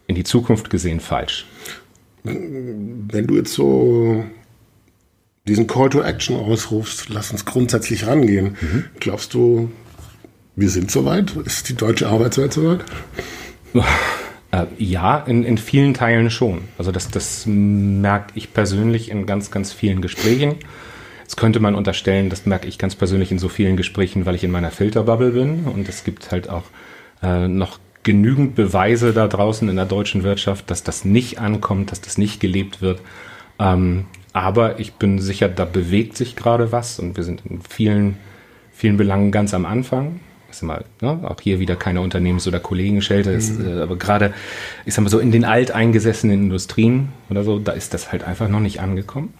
in 0.06 0.14
die 0.14 0.24
Zukunft 0.24 0.70
gesehen 0.70 1.00
falsch. 1.00 1.46
Wenn 2.22 3.26
du 3.26 3.36
jetzt 3.36 3.52
so 3.52 4.24
diesen 5.46 5.66
Call 5.66 5.90
to 5.90 6.00
Action 6.00 6.36
ausrufst, 6.36 7.08
lass 7.10 7.30
uns 7.30 7.44
grundsätzlich 7.44 8.06
rangehen. 8.06 8.56
Mhm. 8.60 8.84
Glaubst 8.98 9.34
du, 9.34 9.70
wir 10.56 10.70
sind 10.70 10.90
soweit? 10.90 11.36
Ist 11.36 11.68
die 11.68 11.74
deutsche 11.74 12.08
Arbeitswelt 12.08 12.52
soweit? 12.52 12.84
Äh, 14.52 14.66
ja, 14.78 15.18
in, 15.18 15.44
in 15.44 15.58
vielen 15.58 15.94
Teilen 15.94 16.30
schon. 16.30 16.62
Also 16.78 16.92
das, 16.92 17.10
das 17.10 17.44
merke 17.46 18.32
ich 18.36 18.54
persönlich 18.54 19.10
in 19.10 19.26
ganz, 19.26 19.50
ganz 19.50 19.72
vielen 19.72 20.00
Gesprächen. 20.00 20.56
Jetzt 21.22 21.36
könnte 21.36 21.60
man 21.60 21.74
unterstellen, 21.74 22.30
das 22.30 22.46
merke 22.46 22.68
ich 22.68 22.78
ganz 22.78 22.94
persönlich 22.94 23.32
in 23.32 23.38
so 23.38 23.48
vielen 23.48 23.76
Gesprächen, 23.76 24.26
weil 24.26 24.34
ich 24.34 24.44
in 24.44 24.50
meiner 24.50 24.70
Filterbubble 24.70 25.32
bin. 25.32 25.64
Und 25.64 25.88
es 25.88 26.04
gibt 26.04 26.30
halt 26.30 26.48
auch 26.48 26.64
äh, 27.22 27.48
noch 27.48 27.80
genügend 28.02 28.54
Beweise 28.54 29.12
da 29.12 29.26
draußen 29.26 29.68
in 29.68 29.76
der 29.76 29.86
deutschen 29.86 30.22
Wirtschaft, 30.22 30.70
dass 30.70 30.84
das 30.84 31.04
nicht 31.04 31.38
ankommt, 31.38 31.90
dass 31.90 32.00
das 32.00 32.16
nicht 32.16 32.40
gelebt 32.40 32.80
wird. 32.80 33.00
Ähm, 33.58 34.04
aber 34.34 34.80
ich 34.80 34.94
bin 34.94 35.20
sicher, 35.20 35.48
da 35.48 35.64
bewegt 35.64 36.16
sich 36.16 36.36
gerade 36.36 36.72
was 36.72 36.98
und 36.98 37.16
wir 37.16 37.22
sind 37.22 37.42
in 37.48 37.60
vielen, 37.62 38.16
vielen 38.72 38.96
Belangen 38.96 39.30
ganz 39.30 39.54
am 39.54 39.64
Anfang. 39.64 40.20
Ich 40.50 40.56
sag 40.56 40.66
mal, 40.66 40.84
ne, 41.00 41.20
auch 41.22 41.40
hier 41.40 41.60
wieder 41.60 41.76
keine 41.76 42.00
Unternehmens- 42.00 42.46
oder 42.48 42.58
Kollegenschelte, 42.58 43.30
mhm. 43.30 43.78
äh, 43.78 43.80
aber 43.80 43.96
gerade, 43.96 44.34
ich 44.84 44.92
sag 44.92 45.02
mal 45.02 45.08
so, 45.08 45.20
in 45.20 45.30
den 45.30 45.44
alteingesessenen 45.44 46.44
Industrien 46.44 47.10
oder 47.30 47.44
so, 47.44 47.60
da 47.60 47.72
ist 47.72 47.94
das 47.94 48.10
halt 48.10 48.24
einfach 48.24 48.48
noch 48.48 48.60
nicht 48.60 48.80
angekommen. 48.80 49.32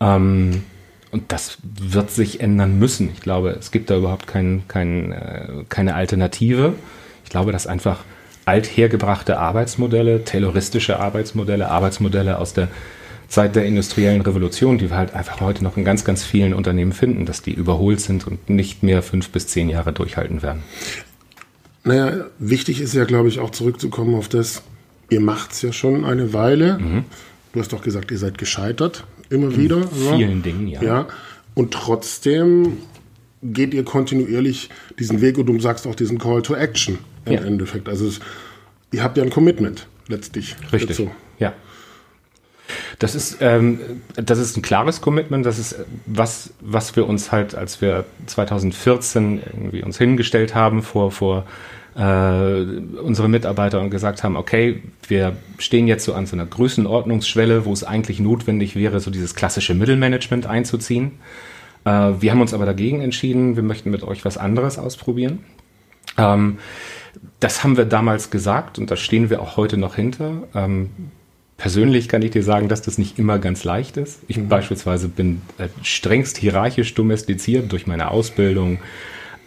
Ähm, 0.00 0.62
und 1.10 1.30
das 1.30 1.58
wird 1.62 2.10
sich 2.10 2.40
ändern 2.40 2.78
müssen. 2.78 3.10
Ich 3.12 3.20
glaube, 3.20 3.50
es 3.50 3.70
gibt 3.70 3.90
da 3.90 3.96
überhaupt 3.96 4.26
kein, 4.26 4.62
kein, 4.68 5.12
äh, 5.12 5.48
keine 5.68 5.94
Alternative. 5.94 6.72
Ich 7.24 7.30
glaube, 7.30 7.52
dass 7.52 7.66
einfach 7.66 8.04
althergebrachte 8.46 9.38
Arbeitsmodelle, 9.38 10.24
terroristische 10.24 10.98
Arbeitsmodelle, 10.98 11.68
Arbeitsmodelle 11.68 12.38
aus 12.38 12.54
der 12.54 12.68
Zeit 13.34 13.56
der 13.56 13.66
industriellen 13.66 14.20
Revolution, 14.20 14.78
die 14.78 14.90
wir 14.90 14.96
halt 14.96 15.14
einfach 15.14 15.40
heute 15.40 15.64
noch 15.64 15.76
in 15.76 15.84
ganz, 15.84 16.04
ganz 16.04 16.24
vielen 16.24 16.54
Unternehmen 16.54 16.92
finden, 16.92 17.26
dass 17.26 17.42
die 17.42 17.52
überholt 17.52 18.00
sind 18.00 18.26
und 18.26 18.48
nicht 18.48 18.82
mehr 18.82 19.02
fünf 19.02 19.30
bis 19.30 19.48
zehn 19.48 19.68
Jahre 19.68 19.92
durchhalten 19.92 20.42
werden. 20.42 20.62
Naja, 21.82 22.26
wichtig 22.38 22.80
ist 22.80 22.94
ja, 22.94 23.04
glaube 23.04 23.28
ich, 23.28 23.40
auch 23.40 23.50
zurückzukommen 23.50 24.14
auf 24.14 24.28
das, 24.28 24.62
ihr 25.10 25.20
macht 25.20 25.52
es 25.52 25.62
ja 25.62 25.72
schon 25.72 26.04
eine 26.04 26.32
Weile. 26.32 26.78
Mhm. 26.78 27.04
Du 27.52 27.60
hast 27.60 27.72
doch 27.72 27.82
gesagt, 27.82 28.10
ihr 28.10 28.18
seid 28.18 28.38
gescheitert, 28.38 29.04
immer 29.30 29.48
in 29.48 29.56
wieder. 29.56 29.88
Vielen 29.88 30.36
ja. 30.38 30.42
Dingen, 30.42 30.68
ja. 30.68 30.82
ja. 30.82 31.08
Und 31.54 31.72
trotzdem 31.74 32.78
geht 33.42 33.74
ihr 33.74 33.84
kontinuierlich 33.84 34.70
diesen 34.98 35.20
Weg 35.20 35.38
und 35.38 35.46
du 35.46 35.60
sagst 35.60 35.86
auch 35.86 35.94
diesen 35.94 36.18
Call 36.18 36.42
to 36.42 36.54
Action 36.54 36.98
im 37.26 37.32
ja. 37.32 37.40
Endeffekt. 37.40 37.88
Also 37.88 38.06
es, 38.06 38.20
ihr 38.92 39.02
habt 39.02 39.16
ja 39.16 39.22
ein 39.22 39.30
Commitment 39.30 39.86
letztlich. 40.08 40.56
Richtig. 40.72 40.96
Dazu. 40.96 41.10
Das 42.98 43.14
ist, 43.14 43.38
ähm, 43.40 43.78
das 44.16 44.38
ist 44.38 44.56
ein 44.56 44.62
klares 44.62 45.00
Commitment. 45.00 45.44
Das 45.44 45.58
ist 45.58 45.76
was, 46.06 46.54
was 46.60 46.96
wir 46.96 47.06
uns 47.06 47.32
halt, 47.32 47.54
als 47.54 47.80
wir 47.80 48.04
2014 48.26 49.42
irgendwie 49.52 49.82
uns 49.82 49.98
hingestellt 49.98 50.54
haben 50.54 50.82
vor, 50.82 51.10
vor 51.10 51.44
äh, 51.96 52.62
unsere 53.00 53.28
Mitarbeiter 53.28 53.80
und 53.80 53.90
gesagt 53.90 54.24
haben, 54.24 54.36
okay, 54.36 54.82
wir 55.06 55.36
stehen 55.58 55.86
jetzt 55.86 56.04
so 56.04 56.14
an 56.14 56.26
so 56.26 56.36
einer 56.36 56.46
Größenordnungsschwelle, 56.46 57.64
wo 57.64 57.72
es 57.72 57.84
eigentlich 57.84 58.20
notwendig 58.20 58.76
wäre, 58.76 59.00
so 59.00 59.10
dieses 59.10 59.34
klassische 59.34 59.74
Mittelmanagement 59.74 60.46
einzuziehen. 60.46 61.12
Äh, 61.84 61.90
wir 62.20 62.30
haben 62.30 62.40
uns 62.40 62.54
aber 62.54 62.66
dagegen 62.66 63.00
entschieden, 63.00 63.56
wir 63.56 63.62
möchten 63.62 63.90
mit 63.90 64.02
euch 64.02 64.24
was 64.24 64.38
anderes 64.38 64.78
ausprobieren. 64.78 65.40
Ähm, 66.18 66.58
das 67.40 67.62
haben 67.62 67.76
wir 67.76 67.84
damals 67.84 68.30
gesagt 68.30 68.78
und 68.78 68.90
da 68.90 68.96
stehen 68.96 69.30
wir 69.30 69.40
auch 69.40 69.56
heute 69.56 69.76
noch 69.76 69.94
hinter. 69.94 70.44
Ähm, 70.54 70.90
persönlich 71.56 72.08
kann 72.08 72.22
ich 72.22 72.32
dir 72.32 72.42
sagen, 72.42 72.68
dass 72.68 72.82
das 72.82 72.98
nicht 72.98 73.18
immer 73.18 73.38
ganz 73.38 73.64
leicht 73.64 73.96
ist. 73.96 74.20
Ich 74.28 74.36
mhm. 74.36 74.48
beispielsweise 74.48 75.08
bin 75.08 75.42
äh, 75.58 75.68
strengst 75.82 76.36
hierarchisch 76.36 76.94
domestiziert 76.94 77.70
durch 77.72 77.86
meine 77.86 78.10
Ausbildung, 78.10 78.78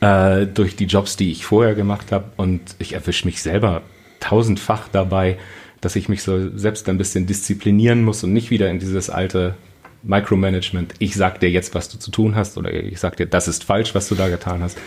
äh, 0.01 0.45
durch 0.45 0.75
die 0.75 0.85
Jobs, 0.85 1.15
die 1.17 1.31
ich 1.31 1.45
vorher 1.45 1.75
gemacht 1.75 2.11
habe 2.11 2.25
und 2.37 2.61
ich 2.79 2.93
erwische 2.93 3.25
mich 3.25 3.41
selber 3.41 3.81
tausendfach 4.19 4.87
dabei, 4.91 5.37
dass 5.81 5.95
ich 5.95 6.09
mich 6.09 6.23
so 6.23 6.55
selbst 6.57 6.89
ein 6.89 6.97
bisschen 6.97 7.27
disziplinieren 7.27 8.03
muss 8.03 8.23
und 8.23 8.33
nicht 8.33 8.49
wieder 8.49 8.69
in 8.69 8.79
dieses 8.79 9.09
alte 9.09 9.55
Micromanagement, 10.03 10.93
ich 10.99 11.15
sag 11.15 11.39
dir 11.39 11.49
jetzt, 11.49 11.75
was 11.75 11.89
du 11.89 11.97
zu 11.97 12.11
tun 12.11 12.35
hast, 12.35 12.57
oder 12.57 12.73
ich 12.73 12.99
sag 12.99 13.17
dir, 13.17 13.25
das 13.25 13.47
ist 13.47 13.63
falsch, 13.63 13.93
was 13.93 14.07
du 14.07 14.15
da 14.15 14.29
getan 14.29 14.61
hast. 14.61 14.77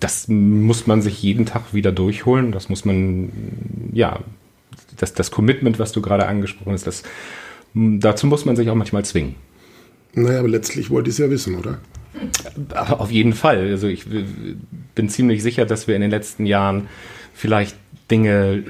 Das 0.00 0.28
muss 0.28 0.86
man 0.86 1.02
sich 1.02 1.22
jeden 1.22 1.46
Tag 1.46 1.72
wieder 1.72 1.92
durchholen. 1.92 2.52
Das 2.52 2.68
muss 2.68 2.84
man, 2.84 3.30
ja, 3.92 4.20
das, 4.96 5.14
das 5.14 5.30
Commitment, 5.30 5.78
was 5.78 5.92
du 5.92 6.02
gerade 6.02 6.26
angesprochen 6.26 6.72
hast, 6.72 6.86
das, 6.86 7.02
dazu 7.74 8.26
muss 8.26 8.44
man 8.44 8.56
sich 8.56 8.70
auch 8.70 8.74
manchmal 8.74 9.04
zwingen. 9.04 9.34
Naja, 10.14 10.38
aber 10.38 10.48
letztlich 10.48 10.90
wollt 10.90 11.06
ihr 11.06 11.10
es 11.10 11.18
ja 11.18 11.30
wissen, 11.30 11.56
oder? 11.56 11.78
Auf 12.74 13.10
jeden 13.10 13.34
Fall. 13.34 13.70
Also 13.70 13.86
ich 13.88 14.06
bin 14.94 15.08
ziemlich 15.08 15.42
sicher, 15.42 15.66
dass 15.66 15.86
wir 15.86 15.94
in 15.94 16.00
den 16.00 16.10
letzten 16.10 16.46
Jahren 16.46 16.88
vielleicht 17.34 17.76
Dinge 18.10 18.64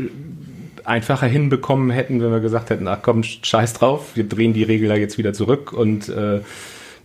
einfacher 0.85 1.26
hinbekommen 1.26 1.90
hätten, 1.90 2.21
wenn 2.21 2.30
wir 2.30 2.40
gesagt 2.40 2.71
hätten, 2.71 2.88
ach 2.88 2.99
komm, 3.02 3.23
scheiß 3.23 3.75
drauf, 3.75 4.16
wir 4.16 4.25
drehen 4.25 4.52
die 4.52 4.62
Regel 4.62 4.88
da 4.88 4.97
jetzt 4.97 5.18
wieder 5.18 5.33
zurück 5.33 5.73
und 5.73 6.09
äh, 6.09 6.40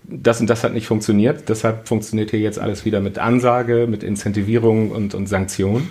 das 0.04 0.42
und 0.42 0.50
das 0.50 0.64
hat 0.64 0.74
nicht 0.74 0.88
funktioniert. 0.88 1.48
Deshalb 1.50 1.88
funktioniert 1.88 2.32
hier 2.32 2.40
jetzt 2.40 2.60
alles 2.60 2.86
wieder 2.86 3.02
mit 3.02 3.20
Ansage, 3.20 3.88
mit 3.88 4.04
Incentivierung 4.04 4.92
und, 4.92 5.14
und 5.14 5.28
Sanktion. 5.28 5.88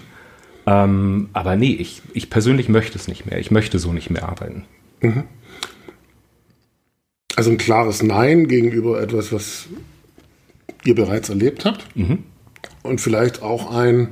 Ähm, 0.67 1.29
aber 1.33 1.57
nee, 1.57 1.73
ich, 1.73 2.02
ich 2.12 2.31
persönlich 2.31 2.69
möchte 2.69 2.99
es 2.99 3.09
nicht 3.09 3.26
mehr. 3.26 3.38
Ich 3.38 3.50
möchte 3.50 3.79
so 3.79 3.93
nicht 3.93 4.11
mehr 4.11 4.29
arbeiten. 4.29 4.64
Mhm. 5.00 5.25
Also 7.37 7.50
ein 7.50 7.59
klares 7.59 8.02
Nein 8.02 8.49
gegenüber 8.49 9.00
etwas, 9.00 9.33
was 9.33 9.69
ihr 10.85 10.95
bereits 10.95 11.29
erlebt 11.29 11.64
habt. 11.64 11.85
Mhm. 11.97 12.25
Und 12.83 13.00
vielleicht 13.00 13.43
auch 13.43 13.75
ein, 13.75 14.09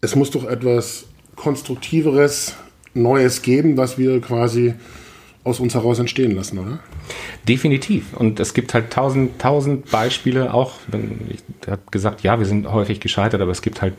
es 0.00 0.16
muss 0.16 0.30
doch 0.30 0.44
etwas 0.44 1.06
Konstruktiveres, 1.36 2.56
Neues 2.92 3.42
geben, 3.42 3.76
was 3.76 3.98
wir 3.98 4.20
quasi 4.20 4.74
aus 5.44 5.60
uns 5.60 5.74
heraus 5.74 5.98
entstehen 5.98 6.32
lassen, 6.32 6.58
oder? 6.58 6.80
Definitiv. 7.48 8.14
Und 8.14 8.40
es 8.40 8.52
gibt 8.52 8.74
halt 8.74 8.90
tausend, 8.90 9.40
tausend 9.40 9.90
Beispiele 9.90 10.52
auch. 10.52 10.74
Ich 11.28 11.68
habe 11.68 11.82
gesagt, 11.90 12.22
ja, 12.22 12.38
wir 12.38 12.46
sind 12.46 12.70
häufig 12.70 13.00
gescheitert, 13.00 13.40
aber 13.40 13.52
es 13.52 13.62
gibt 13.62 13.80
halt 13.80 13.94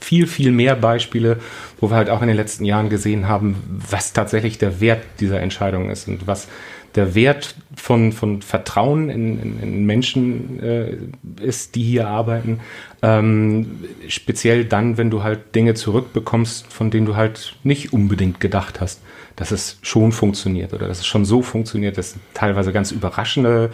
viel, 0.00 0.26
viel 0.26 0.50
mehr 0.50 0.76
Beispiele, 0.76 1.38
wo 1.80 1.90
wir 1.90 1.96
halt 1.96 2.10
auch 2.10 2.22
in 2.22 2.28
den 2.28 2.36
letzten 2.36 2.64
Jahren 2.64 2.88
gesehen 2.88 3.28
haben, 3.28 3.80
was 3.90 4.12
tatsächlich 4.12 4.58
der 4.58 4.80
Wert 4.80 5.02
dieser 5.20 5.40
Entscheidung 5.40 5.90
ist 5.90 6.08
und 6.08 6.26
was 6.26 6.48
der 6.94 7.14
Wert 7.14 7.54
von, 7.76 8.12
von 8.12 8.42
Vertrauen 8.42 9.10
in, 9.10 9.40
in, 9.40 9.62
in 9.62 9.86
Menschen 9.86 10.60
äh, 10.60 10.96
ist, 11.40 11.76
die 11.76 11.82
hier 11.82 12.08
arbeiten. 12.08 12.60
Ähm, 13.02 13.84
speziell 14.08 14.64
dann, 14.64 14.98
wenn 14.98 15.10
du 15.10 15.22
halt 15.22 15.54
Dinge 15.54 15.74
zurückbekommst, 15.74 16.66
von 16.72 16.90
denen 16.90 17.06
du 17.06 17.16
halt 17.16 17.54
nicht 17.62 17.92
unbedingt 17.92 18.40
gedacht 18.40 18.80
hast, 18.80 19.00
dass 19.36 19.52
es 19.52 19.78
schon 19.82 20.12
funktioniert 20.12 20.74
oder 20.74 20.88
dass 20.88 20.98
es 20.98 21.06
schon 21.06 21.24
so 21.24 21.42
funktioniert. 21.42 21.96
Das 21.96 22.12
sind 22.12 22.22
teilweise 22.34 22.72
ganz 22.72 22.90
überraschende 22.90 23.70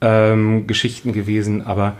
ähm, 0.00 0.66
Geschichten 0.66 1.12
gewesen, 1.12 1.62
aber 1.62 1.96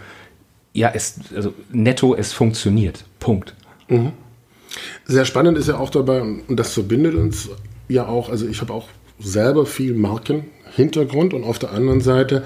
ja, 0.75 0.91
es, 0.95 1.21
also 1.35 1.55
netto, 1.71 2.15
es 2.15 2.33
funktioniert. 2.33 3.05
Punkt. 3.23 3.55
Mhm. 3.89 4.13
Sehr 5.05 5.25
spannend 5.25 5.57
ist 5.57 5.69
ja 5.69 5.79
auch 5.79 5.91
dabei, 5.91 6.23
und 6.23 6.57
das 6.57 6.75
verbindet 6.75 7.15
uns 7.15 7.49
ja 7.89 8.07
auch, 8.07 8.29
also 8.31 8.49
ich 8.49 8.61
habe 8.61 8.73
auch 8.73 8.89
selber 9.21 9.65
viel 9.65 9.95
Markenhintergrund 9.95 11.33
und 11.33 11.45
auf 11.45 11.59
der 11.59 11.73
anderen 11.73 12.01
Seite, 12.01 12.43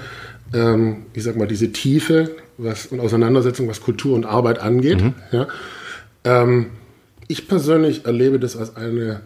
ähm, 0.53 1.05
ich 1.13 1.23
sag 1.23 1.35
mal, 1.35 1.47
diese 1.47 1.71
Tiefe 1.71 2.35
was, 2.57 2.87
und 2.87 2.99
Auseinandersetzung, 2.99 3.67
was 3.67 3.81
Kultur 3.81 4.15
und 4.15 4.25
Arbeit 4.25 4.59
angeht. 4.59 5.01
Mhm. 5.01 5.13
Ja. 5.31 5.47
Ähm, 6.23 6.67
ich 7.27 7.47
persönlich 7.47 8.05
erlebe 8.05 8.39
das 8.39 8.55
als 8.55 8.75
eine 8.75 9.21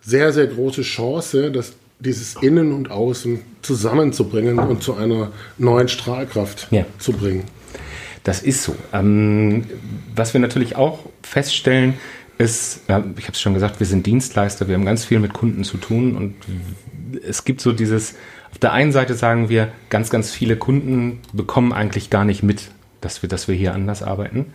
sehr, 0.00 0.32
sehr 0.32 0.46
große 0.46 0.82
Chance, 0.82 1.50
dass 1.50 1.74
dieses 1.98 2.36
Innen 2.42 2.72
und 2.72 2.90
Außen 2.90 3.40
zusammenzubringen 3.62 4.58
und 4.58 4.82
zu 4.82 4.94
einer 4.94 5.32
neuen 5.58 5.88
Strahlkraft 5.88 6.68
ja. 6.70 6.84
zu 6.98 7.12
bringen. 7.12 7.44
Das 8.26 8.42
ist 8.42 8.64
so. 8.64 8.74
Ähm, 8.92 9.66
was 10.16 10.34
wir 10.34 10.40
natürlich 10.40 10.74
auch 10.74 10.98
feststellen, 11.22 11.94
ist, 12.38 12.80
ich 12.88 12.92
habe 12.92 13.12
es 13.14 13.40
schon 13.40 13.54
gesagt, 13.54 13.78
wir 13.78 13.86
sind 13.86 14.04
Dienstleister, 14.04 14.66
wir 14.66 14.74
haben 14.74 14.84
ganz 14.84 15.04
viel 15.04 15.20
mit 15.20 15.32
Kunden 15.32 15.62
zu 15.62 15.76
tun 15.76 16.16
und 16.16 16.34
es 17.24 17.44
gibt 17.44 17.60
so 17.60 17.72
dieses, 17.72 18.16
auf 18.50 18.58
der 18.58 18.72
einen 18.72 18.90
Seite 18.90 19.14
sagen 19.14 19.48
wir, 19.48 19.68
ganz, 19.90 20.10
ganz 20.10 20.32
viele 20.32 20.56
Kunden 20.56 21.20
bekommen 21.32 21.72
eigentlich 21.72 22.10
gar 22.10 22.24
nicht 22.24 22.42
mit, 22.42 22.72
dass 23.00 23.22
wir, 23.22 23.28
dass 23.28 23.48
wir 23.48 23.54
hier 23.54 23.74
anders 23.74 24.02
arbeiten. 24.02 24.46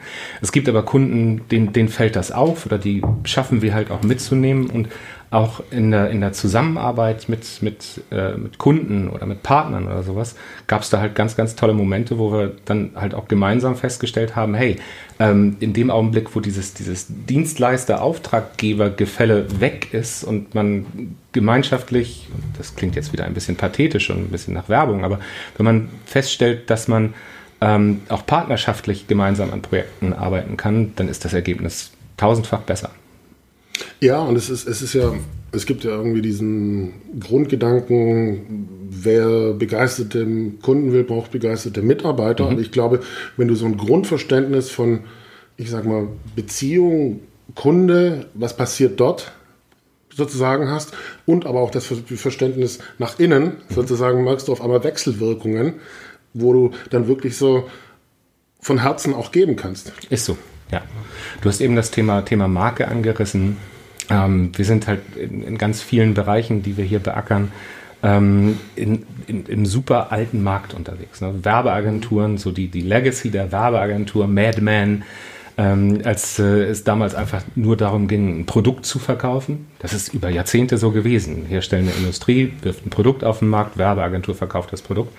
Es 0.41 0.51
gibt 0.51 0.67
aber 0.67 0.83
Kunden, 0.83 1.47
denen, 1.49 1.73
denen 1.73 1.89
fällt 1.89 2.15
das 2.15 2.31
auf 2.31 2.65
oder 2.65 2.77
die 2.77 3.01
schaffen 3.23 3.61
wir 3.61 3.73
halt 3.73 3.91
auch 3.91 4.03
mitzunehmen 4.03 4.69
und 4.69 4.89
auch 5.31 5.63
in 5.71 5.89
der, 5.91 6.09
in 6.09 6.19
der 6.19 6.33
Zusammenarbeit 6.33 7.29
mit, 7.29 7.61
mit, 7.61 8.01
äh, 8.11 8.33
mit 8.33 8.57
Kunden 8.57 9.07
oder 9.07 9.25
mit 9.25 9.43
Partnern 9.43 9.87
oder 9.87 10.03
sowas 10.03 10.35
gab 10.67 10.81
es 10.81 10.89
da 10.89 10.99
halt 10.99 11.15
ganz, 11.15 11.37
ganz 11.37 11.55
tolle 11.55 11.71
Momente, 11.73 12.19
wo 12.19 12.33
wir 12.33 12.51
dann 12.65 12.91
halt 12.95 13.15
auch 13.15 13.29
gemeinsam 13.29 13.77
festgestellt 13.77 14.35
haben, 14.35 14.55
hey, 14.55 14.75
ähm, 15.19 15.55
in 15.61 15.71
dem 15.71 15.89
Augenblick, 15.89 16.35
wo 16.35 16.41
dieses, 16.41 16.73
dieses 16.73 17.07
Dienstleister-Auftraggeber-Gefälle 17.07 19.61
weg 19.61 19.93
ist 19.93 20.25
und 20.25 20.53
man 20.53 21.15
gemeinschaftlich, 21.31 22.27
das 22.57 22.75
klingt 22.75 22.97
jetzt 22.97 23.13
wieder 23.13 23.23
ein 23.23 23.33
bisschen 23.33 23.55
pathetisch 23.55 24.09
und 24.09 24.17
ein 24.17 24.31
bisschen 24.31 24.53
nach 24.53 24.67
Werbung, 24.67 25.05
aber 25.05 25.21
wenn 25.55 25.63
man 25.63 25.87
feststellt, 26.05 26.69
dass 26.69 26.89
man 26.89 27.13
ähm, 27.61 28.01
auch 28.09 28.25
partnerschaftlich 28.25 29.07
gemeinsam 29.07 29.53
an 29.53 29.61
Projekten 29.61 30.13
arbeiten 30.13 30.57
kann, 30.57 30.93
dann 30.95 31.07
ist 31.07 31.23
das 31.23 31.33
Ergebnis 31.33 31.91
tausendfach 32.17 32.61
besser. 32.61 32.89
Ja, 33.99 34.19
und 34.19 34.35
es 34.35 34.49
ist, 34.49 34.67
es 34.67 34.81
ist 34.81 34.93
ja, 34.93 35.13
es 35.51 35.65
gibt 35.65 35.83
ja 35.83 35.91
irgendwie 35.91 36.21
diesen 36.21 36.93
Grundgedanken, 37.19 38.67
wer 38.89 39.53
begeisterte 39.53 40.25
Kunden 40.61 40.91
will, 40.91 41.03
braucht 41.03 41.31
begeisterte 41.31 41.81
Mitarbeiter. 41.81 42.45
Mhm. 42.45 42.49
Und 42.49 42.59
ich 42.59 42.71
glaube, 42.71 43.01
wenn 43.37 43.47
du 43.47 43.55
so 43.55 43.65
ein 43.65 43.77
Grundverständnis 43.77 44.69
von, 44.69 45.01
ich 45.57 45.69
sag 45.69 45.85
mal, 45.85 46.07
Beziehung, 46.35 47.21
Kunde, 47.55 48.27
was 48.33 48.55
passiert 48.55 48.99
dort, 48.99 49.31
sozusagen 50.13 50.69
hast 50.69 50.93
und 51.25 51.45
aber 51.45 51.61
auch 51.61 51.71
das 51.71 51.85
Verständnis 51.85 52.79
nach 52.97 53.19
innen, 53.19 53.57
sozusagen 53.69 54.23
merkst 54.23 54.47
du 54.47 54.51
auf 54.51 54.61
einmal 54.61 54.83
Wechselwirkungen, 54.83 55.75
wo 56.33 56.53
du 56.53 56.71
dann 56.89 57.07
wirklich 57.07 57.37
so 57.37 57.69
von 58.59 58.81
Herzen 58.81 59.13
auch 59.13 59.31
geben 59.31 59.55
kannst. 59.55 59.91
Ist 60.09 60.25
so, 60.25 60.37
ja. 60.71 60.81
Du 61.41 61.49
hast 61.49 61.61
eben 61.61 61.75
das 61.75 61.91
Thema, 61.91 62.21
Thema 62.21 62.47
Marke 62.47 62.87
angerissen. 62.87 63.57
Ähm, 64.09 64.51
wir 64.55 64.65
sind 64.65 64.87
halt 64.87 65.01
in, 65.15 65.43
in, 65.43 65.57
ganz 65.57 65.81
vielen 65.81 66.13
Bereichen, 66.13 66.63
die 66.63 66.77
wir 66.77 66.85
hier 66.85 66.99
beackern, 66.99 67.51
ähm, 68.03 68.59
in, 68.75 69.05
in, 69.27 69.45
im 69.45 69.65
super 69.65 70.11
alten 70.11 70.43
Markt 70.43 70.73
unterwegs. 70.73 71.21
Ne? 71.21 71.43
Werbeagenturen, 71.43 72.37
so 72.37 72.51
die, 72.51 72.67
die 72.67 72.81
Legacy 72.81 73.31
der 73.31 73.51
Werbeagentur, 73.51 74.27
Madman, 74.27 75.03
ähm, 75.57 76.01
als 76.03 76.39
äh, 76.39 76.63
es 76.63 76.83
damals 76.83 77.13
einfach 77.13 77.43
nur 77.55 77.77
darum 77.77 78.07
ging, 78.07 78.39
ein 78.39 78.45
Produkt 78.45 78.85
zu 78.85 78.99
verkaufen. 78.99 79.67
Das 79.79 79.93
ist 79.93 80.13
über 80.13 80.29
Jahrzehnte 80.29 80.77
so 80.77 80.91
gewesen. 80.91 81.45
Herstellende 81.45 81.91
Industrie 81.97 82.53
wirft 82.61 82.85
ein 82.85 82.89
Produkt 82.89 83.23
auf 83.23 83.39
den 83.39 83.49
Markt, 83.49 83.77
Werbeagentur 83.77 84.35
verkauft 84.35 84.71
das 84.71 84.81
Produkt. 84.81 85.13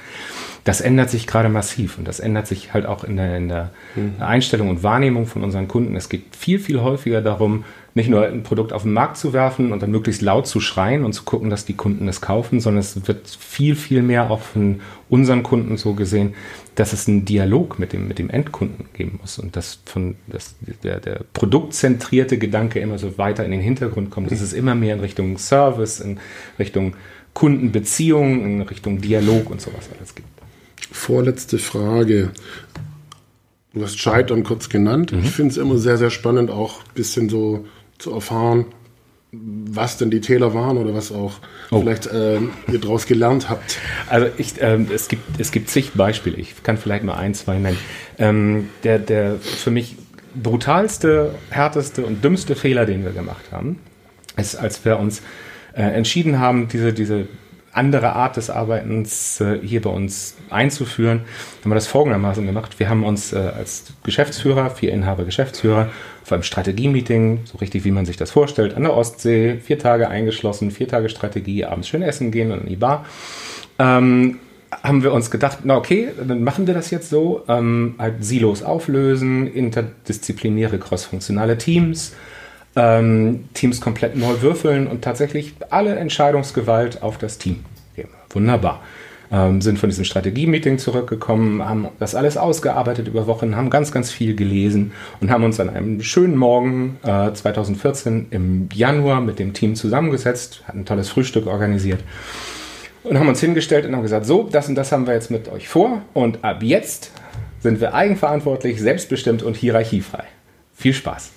Das 0.65 0.81
ändert 0.81 1.11
sich 1.11 1.27
gerade 1.27 1.49
massiv 1.49 1.99
und 1.99 2.07
das 2.07 2.21
ändert 2.21 2.47
sich 2.47 2.73
halt 2.73 2.87
auch 2.87 3.03
in 3.03 3.17
der, 3.17 3.37
in 3.37 3.49
der 3.49 3.71
mhm. 3.97 4.15
Einstellung 4.21 4.69
und 4.69 4.83
Wahrnehmung 4.83 5.27
von 5.27 5.43
unseren 5.43 5.67
Kunden. 5.67 5.97
Es 5.97 6.09
geht 6.09 6.37
viel, 6.37 6.61
viel 6.61 6.81
häufiger 6.81 7.21
darum, 7.21 7.65
nicht 7.95 8.09
nur 8.09 8.27
ein 8.27 8.43
Produkt 8.43 8.73
auf 8.73 8.83
den 8.83 8.93
Markt 8.93 9.19
zu 9.19 9.33
werfen 9.33 9.73
und 9.73 9.83
dann 9.83 9.91
möglichst 9.91 10.23
laut 10.23 10.47
zu 10.47 10.61
schreien 10.61 11.05
und 11.05 11.13
zu 11.13 11.25
gucken, 11.25 11.51
dass 11.51 11.65
die 11.65 11.75
Kunden 11.75 12.09
es 12.09 12.21
kaufen, 12.21 12.61
sondern 12.61 12.81
es 12.81 13.07
wird 13.07 13.29
viel, 13.29 13.77
viel 13.77 14.03
mehr 14.03 14.31
auch 14.31 14.41
von 14.41 14.81
unseren 15.11 15.43
Kunden 15.43 15.77
so 15.77 15.93
gesehen, 15.93 16.35
dass 16.75 16.95
es 16.95 17.07
einen 17.07 17.27
Dialog 17.27 17.79
mit 17.79 17.93
dem, 17.93 18.09
mit 18.09 18.19
dem 18.19 18.31
Endkunden 18.31 18.87
geben 18.95 19.19
muss 19.21 19.39
und 19.39 19.57
dass 19.57 19.81
von, 19.85 20.15
dass 20.27 20.55
der, 20.83 21.01
der 21.01 21.21
produktzentrierte 21.35 22.39
Gedanke 22.39 22.81
immer 22.81 22.99
so 22.99 23.19
weiter 23.19 23.45
in 23.45 23.51
den 23.51 23.61
Hintergrund 23.61 24.11
kommt, 24.11 24.31
dass 24.31 24.41
es 24.41 24.55
immer 24.55 24.75
mehr 24.75 24.95
in 24.95 25.01
Richtung 25.01 25.37
Service, 25.37 26.01
in 26.01 26.19
Richtung 26.59 26.95
Kundenbeziehungen, 27.35 28.45
in 28.45 28.63
Richtung 28.63 29.01
Dialog 29.01 29.51
und 29.51 29.61
sowas 29.61 29.91
alles 29.99 30.15
gibt. 30.15 30.42
Vorletzte 30.93 31.59
Frage. 31.59 32.31
Du 33.75 33.83
hast 33.83 33.99
Scheitern 33.99 34.45
kurz 34.45 34.69
genannt. 34.69 35.13
Mhm. 35.13 35.21
Ich 35.21 35.31
finde 35.31 35.53
es 35.53 35.57
immer 35.57 35.79
sehr, 35.79 35.97
sehr 35.97 36.11
spannend, 36.11 36.51
auch 36.51 36.81
ein 36.81 36.95
bisschen 36.95 37.29
so 37.29 37.67
zu 37.99 38.13
erfahren, 38.13 38.67
was 39.33 39.97
denn 39.97 40.11
die 40.11 40.21
Täler 40.21 40.53
waren 40.53 40.77
oder 40.77 40.95
was 40.95 41.11
auch 41.11 41.39
oh. 41.71 41.81
vielleicht 41.81 42.07
äh, 42.07 42.37
ihr 42.71 42.79
daraus 42.79 43.07
gelernt 43.07 43.49
habt. 43.49 43.79
Also 44.11 44.27
ich, 44.37 44.55
ähm, 44.61 44.89
es, 44.95 45.09
gibt, 45.09 45.41
es 45.41 45.51
gibt 45.53 45.71
zig 45.71 45.93
Beispiele. 45.95 46.37
Ich 46.37 46.63
kann 46.63 46.77
vielleicht 46.77 47.05
mal 47.05 47.15
ein, 47.15 47.33
zwei 47.33 47.59
nennen. 47.59 47.79
Ähm, 48.19 48.69
der, 48.85 48.99
der 48.99 49.37
für 49.37 49.71
mich 49.71 49.97
brutalste, 50.35 51.35
härteste 51.49 52.05
und 52.05 52.23
dümmste 52.23 52.55
Fehler, 52.55 52.85
den 52.85 53.05
wir 53.05 53.13
gemacht 53.13 53.47
haben, 53.51 53.79
ist, 54.37 54.57
als 54.57 54.85
wir 54.85 54.99
uns 54.99 55.23
äh, 55.73 55.83
entschieden 55.83 56.39
haben, 56.39 56.69
diese, 56.69 56.93
diese 56.93 57.27
andere 57.73 58.15
Art 58.15 58.37
des 58.37 58.51
Arbeitens 58.51 59.41
äh, 59.41 59.59
hier 59.63 59.81
bei 59.81 59.91
uns 59.91 60.37
einzuführen, 60.51 61.23
haben 61.63 61.71
wir 61.71 61.75
das 61.75 61.87
folgendermaßen 61.87 62.45
gemacht. 62.45 62.79
Wir 62.79 62.89
haben 62.89 63.05
uns 63.05 63.33
äh, 63.33 63.39
als 63.39 63.93
Geschäftsführer, 64.03 64.71
vier 64.71 64.93
Inhaber 64.93 65.25
Geschäftsführer, 65.25 65.89
auf 66.23 66.33
einem 66.33 66.43
Strategie-Meeting, 66.43 67.41
so 67.45 67.59
richtig 67.59 67.85
wie 67.85 67.91
man 67.91 68.05
sich 68.07 68.17
das 68.17 68.31
vorstellt, 68.31 68.75
an 68.75 68.83
der 68.83 68.95
Ostsee, 68.95 69.57
vier 69.57 69.79
Tage 69.79 70.09
eingeschlossen, 70.09 70.71
vier 70.71 70.87
Tage 70.87 71.09
Strategie, 71.09 71.65
abends 71.65 71.89
schön 71.89 72.03
essen 72.03 72.31
gehen 72.31 72.53
und 72.53 72.63
in 72.63 72.69
die 72.69 72.77
Bar. 72.77 73.07
Ähm, 73.79 74.39
haben 74.83 75.03
wir 75.03 75.13
uns 75.13 75.31
gedacht, 75.31 75.59
na 75.65 75.77
okay, 75.77 76.09
dann 76.27 76.45
machen 76.45 76.67
wir 76.67 76.75
das 76.75 76.91
jetzt 76.91 77.11
so, 77.11 77.43
ähm, 77.49 77.95
halt 77.99 78.25
Silos 78.25 78.63
auflösen, 78.63 79.47
interdisziplinäre 79.47 80.79
crossfunktionale 80.79 81.59
Teams, 81.59 82.15
ähm, 82.75 83.45
Teams 83.55 83.81
komplett 83.81 84.17
neu 84.17 84.41
würfeln 84.41 84.87
und 84.87 85.03
tatsächlich 85.03 85.55
alle 85.71 85.97
Entscheidungsgewalt 85.97 87.03
auf 87.03 87.19
das 87.19 87.39
Team. 87.39 87.65
Wunderbar. 88.33 88.83
Ähm, 89.31 89.63
sind 89.63 89.79
von 89.79 89.89
diesem 89.89 90.05
Strategie-Meeting 90.05 90.77
zurückgekommen, 90.77 91.67
haben 91.67 91.89
das 91.99 92.15
alles 92.15 92.37
ausgearbeitet 92.37 93.09
über 93.09 93.27
Wochen, 93.27 93.57
haben 93.57 93.71
ganz, 93.71 93.91
ganz 93.91 94.11
viel 94.11 94.37
gelesen 94.37 94.93
und 95.21 95.31
haben 95.31 95.43
uns 95.43 95.59
an 95.59 95.71
einem 95.71 96.03
schönen 96.03 96.37
Morgen 96.37 96.99
äh, 97.03 97.33
2014 97.33 98.27
im 98.31 98.69
Januar 98.75 99.23
mit 99.23 99.39
dem 99.39 99.55
Team 99.55 99.75
zusammengesetzt, 99.75 100.65
hatten 100.69 100.81
ein 100.81 100.85
tolles 100.85 101.09
Frühstück 101.09 101.47
organisiert 101.47 102.01
und 103.05 103.19
haben 103.19 103.29
uns 103.29 103.41
hingestellt 103.41 103.87
und 103.87 103.95
haben 103.95 104.03
gesagt, 104.03 104.27
so, 104.27 104.49
das 104.53 104.69
und 104.69 104.75
das 104.75 104.93
haben 104.93 105.07
wir 105.07 105.15
jetzt 105.15 105.31
mit 105.31 105.49
euch 105.49 105.67
vor 105.67 106.03
und 106.13 106.45
ab 106.45 106.63
jetzt 106.63 107.11
sind 107.61 107.81
wir 107.81 107.95
eigenverantwortlich, 107.95 108.81
selbstbestimmt 108.81 109.43
und 109.43 109.57
hierarchiefrei. 109.57 110.25
Viel 110.75 110.93
Spaß. 110.93 111.31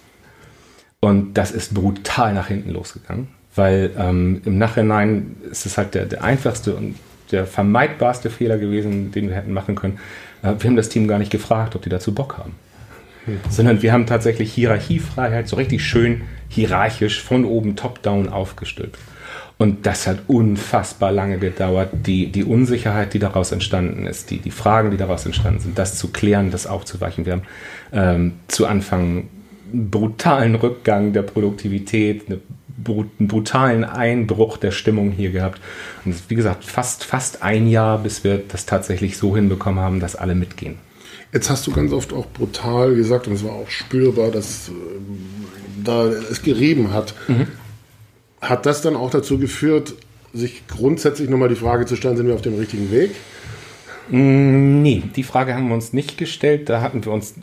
Und 1.00 1.36
das 1.36 1.52
ist 1.52 1.74
brutal 1.74 2.34
nach 2.34 2.48
hinten 2.48 2.72
losgegangen, 2.72 3.28
weil 3.56 3.92
ähm, 3.98 4.42
im 4.46 4.58
Nachhinein 4.58 5.38
ist 5.50 5.66
es 5.66 5.78
halt 5.78 5.94
der, 5.94 6.06
der 6.06 6.24
einfachste 6.24 6.76
und 6.76 6.96
der 7.32 7.46
vermeidbarste 7.46 8.30
Fehler 8.30 8.58
gewesen, 8.58 9.12
den 9.12 9.30
wir 9.30 9.36
hätten 9.36 9.54
machen 9.54 9.76
können. 9.76 10.00
Äh, 10.44 10.54
wir 10.60 10.70
haben 10.70 10.76
das 10.76 10.90
Team 10.90 11.08
gar 11.08 11.20
nicht 11.20 11.32
gefragt, 11.32 11.76
ob 11.76 11.82
die 11.82 11.90
dazu 11.90 12.14
Bock 12.14 12.38
haben. 12.38 12.54
Hm. 13.26 13.40
Sondern 13.50 13.82
wir 13.82 13.94
haben 13.94 14.06
tatsächlich 14.06 14.54
Hierarchiefreiheit 14.54 15.48
so 15.48 15.56
richtig 15.56 15.84
schön 15.84 16.22
hierarchisch 16.50 17.22
von 17.22 17.46
oben 17.46 17.76
top-down 17.76 18.30
aufgestülpt. 18.30 19.00
Und 19.58 19.86
das 19.86 20.06
hat 20.06 20.20
unfassbar 20.28 21.14
lange 21.14 21.38
gedauert, 21.38 21.90
die, 21.94 22.28
die 22.28 22.44
Unsicherheit, 22.44 23.14
die 23.14 23.20
daraus 23.20 23.54
entstanden 23.54 24.06
ist, 24.06 24.30
die, 24.30 24.40
die 24.40 24.52
Fragen, 24.52 24.92
die 24.92 24.98
daraus 24.98 25.26
entstanden 25.26 25.62
sind, 25.62 25.80
das 25.80 25.98
zu 25.98 26.10
klären, 26.10 26.52
das 26.52 26.68
aufzuweichen. 26.68 27.26
Wir 27.26 27.34
haben 27.34 27.44
ähm, 27.94 28.34
zu 28.50 28.68
Anfang 28.68 29.30
brutalen 29.72 30.56
Rückgang 30.56 31.14
der 31.14 31.22
Produktivität, 31.22 32.26
einen 32.88 33.28
brutalen 33.28 33.84
Einbruch 33.84 34.58
der 34.58 34.72
Stimmung 34.72 35.12
hier 35.12 35.32
gehabt. 35.32 35.62
Und 36.04 36.12
es 36.12 36.22
ist, 36.22 36.30
wie 36.30 36.36
gesagt, 36.36 36.64
fast, 36.66 37.04
fast 37.04 37.42
ein 37.44 37.68
Jahr, 37.68 38.00
bis 38.00 38.24
wir 38.24 38.38
das 38.48 38.66
tatsächlich 38.66 39.18
so 39.18 39.36
hinbekommen 39.36 39.80
haben, 39.80 40.00
dass 40.00 40.16
alle 40.16 40.36
mitgehen. 40.36 40.78
Jetzt 41.34 41.50
hast 41.50 41.68
du 41.68 41.72
ganz 41.72 41.92
oft 41.92 42.14
auch 42.14 42.28
brutal 42.28 42.96
gesagt, 42.96 43.28
und 43.28 43.34
es 43.34 43.44
war 43.44 43.54
auch 43.54 43.70
spürbar, 43.70 44.32
dass 44.32 44.70
äh, 44.70 44.72
da 45.84 46.06
es 46.06 46.42
gerieben 46.42 46.94
hat. 46.94 47.14
Mhm. 47.28 47.48
Hat 48.42 48.66
das 48.66 48.82
dann 48.82 48.96
auch 48.96 49.10
dazu 49.10 49.38
geführt, 49.38 49.96
sich 50.34 50.68
grundsätzlich 50.68 51.30
nochmal 51.30 51.50
die 51.50 51.56
Frage 51.56 51.86
zu 51.86 51.96
stellen, 51.96 52.18
sind 52.18 52.28
wir 52.28 52.36
auf 52.36 52.42
dem 52.42 52.56
richtigen 52.56 52.92
Weg? 52.92 53.12
Mm, 54.10 54.82
nee, 54.82 55.04
die 55.16 55.24
Frage 55.24 55.56
haben 55.56 55.68
wir 55.68 55.76
uns 55.76 55.94
nicht 55.94 56.18
gestellt. 56.18 56.70
Da 56.70 56.82
hatten 56.82 57.04
wir 57.06 57.12
uns 57.12 57.36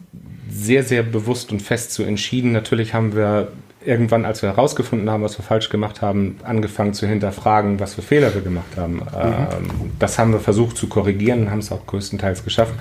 sehr, 0.48 0.84
sehr 0.84 1.02
bewusst 1.02 1.50
und 1.50 1.60
fest 1.60 1.92
zu 1.92 2.02
entschieden. 2.02 2.52
Natürlich 2.52 2.94
haben 2.94 3.16
wir 3.16 3.48
irgendwann, 3.84 4.24
als 4.24 4.42
wir 4.42 4.50
herausgefunden 4.50 5.10
haben, 5.10 5.22
was 5.22 5.38
wir 5.38 5.44
falsch 5.44 5.68
gemacht 5.68 6.02
haben, 6.02 6.38
angefangen 6.42 6.94
zu 6.94 7.06
hinterfragen, 7.06 7.80
was 7.80 7.94
für 7.94 8.02
Fehler 8.02 8.34
wir 8.34 8.42
gemacht 8.42 8.76
haben. 8.76 8.94
Mhm. 8.94 9.00
Ähm, 9.14 9.90
das 9.98 10.18
haben 10.18 10.32
wir 10.32 10.40
versucht 10.40 10.76
zu 10.76 10.88
korrigieren 10.88 11.42
und 11.42 11.50
haben 11.50 11.58
es 11.60 11.72
auch 11.72 11.86
größtenteils 11.86 12.44
geschafft. 12.44 12.74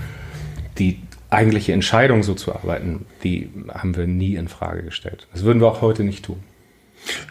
Die 0.78 1.02
eigentliche 1.30 1.74
Entscheidung, 1.74 2.24
so 2.24 2.34
zu 2.34 2.54
arbeiten, 2.54 3.06
die 3.24 3.50
haben 3.70 3.96
wir 3.96 4.06
nie 4.06 4.36
in 4.36 4.48
Frage 4.48 4.84
gestellt. 4.84 5.28
Das 5.34 5.44
würden 5.44 5.62
wir 5.62 5.68
auch 5.68 5.82
heute 5.82 6.04
nicht 6.04 6.26
tun. 6.26 6.38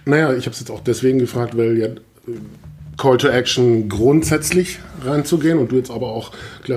Naja, 0.05 0.33
ich 0.33 0.47
habe 0.47 0.53
es 0.53 0.61
jetzt 0.61 0.71
auch 0.71 0.81
deswegen 0.81 1.19
gefragt, 1.19 1.57
weil 1.57 1.79
ja 1.79 1.89
Call 2.97 3.17
to 3.17 3.29
Action 3.29 3.89
grundsätzlich 3.89 4.79
reinzugehen 5.05 5.59
und 5.59 5.73
du 5.73 5.77
jetzt 5.77 5.91
aber 5.91 6.09
auch 6.09 6.33